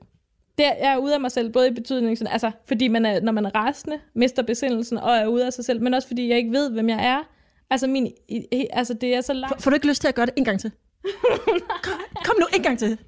Det 0.58 0.64
jeg 0.64 0.92
er 0.92 0.96
ude 0.96 1.14
af 1.14 1.20
mig 1.20 1.32
selv, 1.32 1.52
både 1.52 1.68
i 1.68 1.74
betydningen, 1.74 2.16
sådan, 2.16 2.32
altså, 2.32 2.50
fordi 2.68 2.88
man 2.88 3.06
er, 3.06 3.20
når 3.20 3.32
man 3.32 3.46
er 3.46 3.50
rasende, 3.54 4.00
mister 4.14 4.42
besindelsen 4.42 4.98
og 4.98 5.16
er 5.16 5.26
ude 5.26 5.46
af 5.46 5.52
sig 5.52 5.64
selv, 5.64 5.82
men 5.82 5.94
også 5.94 6.08
fordi 6.08 6.28
jeg 6.28 6.36
ikke 6.36 6.52
ved, 6.52 6.70
hvem 6.70 6.88
jeg 6.88 7.06
er. 7.06 7.22
Altså, 7.70 7.86
min, 7.86 8.12
i, 8.28 8.66
altså 8.72 8.94
det 8.94 9.14
er 9.14 9.20
så 9.20 9.32
langt... 9.32 9.56
Får, 9.56 9.60
får 9.60 9.70
du 9.70 9.74
ikke 9.74 9.88
lyst 9.88 10.00
til 10.00 10.08
at 10.08 10.14
gøre 10.14 10.26
det 10.26 10.34
en 10.36 10.44
gang 10.44 10.60
til? 10.60 10.70
kom, 11.84 12.00
kom 12.24 12.36
nu 12.40 12.46
en 12.56 12.62
gang 12.62 12.78
til. 12.78 12.98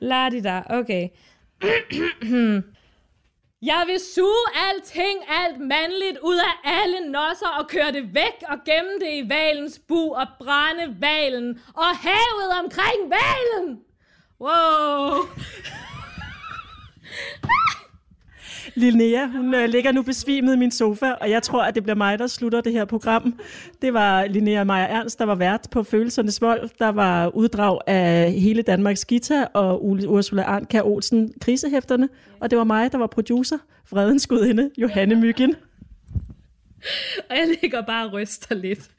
Lad 0.00 0.30
det 0.30 0.44
der, 0.44 0.62
okay. 0.70 1.08
Jeg 3.62 3.84
vil 3.86 4.00
suge 4.14 4.44
alting, 4.68 5.18
alt 5.28 5.60
mandligt 5.60 6.18
ud 6.22 6.36
af 6.36 6.54
alle 6.64 7.00
nosser 7.00 7.48
og 7.48 7.68
køre 7.68 7.92
det 7.92 8.14
væk 8.14 8.42
og 8.48 8.58
gemme 8.64 8.90
det 9.00 9.12
i 9.12 9.28
valens 9.28 9.80
bu 9.88 10.14
og 10.14 10.26
brænde 10.38 11.00
valen 11.00 11.60
og 11.74 11.96
havet 11.96 12.52
omkring 12.62 13.10
valen. 13.10 13.80
Wow. 14.40 15.10
Linnea, 18.74 19.26
hun 19.26 19.54
øh, 19.54 19.68
ligger 19.68 19.92
nu 19.92 20.02
besvimet 20.02 20.54
i 20.54 20.58
min 20.58 20.70
sofa, 20.70 21.12
og 21.20 21.30
jeg 21.30 21.42
tror, 21.42 21.62
at 21.62 21.74
det 21.74 21.82
bliver 21.82 21.96
mig, 21.96 22.18
der 22.18 22.26
slutter 22.26 22.60
det 22.60 22.72
her 22.72 22.84
program. 22.84 23.40
Det 23.82 23.94
var 23.94 24.26
Linnea 24.26 24.64
Meyer 24.64 24.76
Ernst, 24.76 25.18
der 25.18 25.24
var 25.24 25.34
vært 25.34 25.68
på 25.70 25.82
Følelsernes 25.82 26.40
Vold. 26.40 26.70
Der 26.78 26.88
var 26.88 27.28
uddrag 27.28 27.78
af 27.86 28.32
hele 28.32 28.62
Danmarks 28.62 29.04
Guitar 29.04 29.44
og 29.44 29.84
Ursula 29.84 30.42
Arndt 30.42 30.74
Olsen 30.84 31.32
krisehæfterne. 31.40 32.08
Og 32.40 32.50
det 32.50 32.58
var 32.58 32.64
mig, 32.64 32.92
der 32.92 32.98
var 32.98 33.06
producer, 33.06 33.58
Fredens 33.84 34.26
Gudinde, 34.26 34.70
Johanne 34.78 35.14
Myggen. 35.14 35.54
og 37.30 37.36
jeg 37.36 37.48
ligger 37.62 37.82
bare 37.86 38.06
og 38.06 38.12
ryster 38.12 38.54
lidt. 38.54 38.90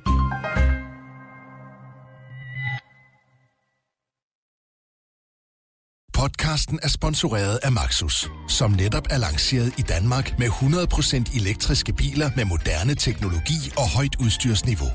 Podcasten 6.13 6.79
er 6.83 6.87
sponsoreret 6.87 7.59
af 7.63 7.71
Maxus, 7.71 8.29
som 8.47 8.71
netop 8.71 9.07
er 9.09 9.17
lanceret 9.17 9.79
i 9.79 9.81
Danmark 9.81 10.39
med 10.39 10.47
100% 10.47 11.41
elektriske 11.41 11.93
biler 11.93 12.29
med 12.35 12.45
moderne 12.45 12.95
teknologi 12.95 13.71
og 13.77 13.89
højt 13.95 14.15
udstyrsniveau. 14.19 14.89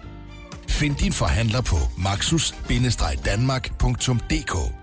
Find 0.68 0.96
din 0.96 1.12
forhandler 1.12 1.62
på 1.62 1.76
maxus-danmark.dk 1.98 4.81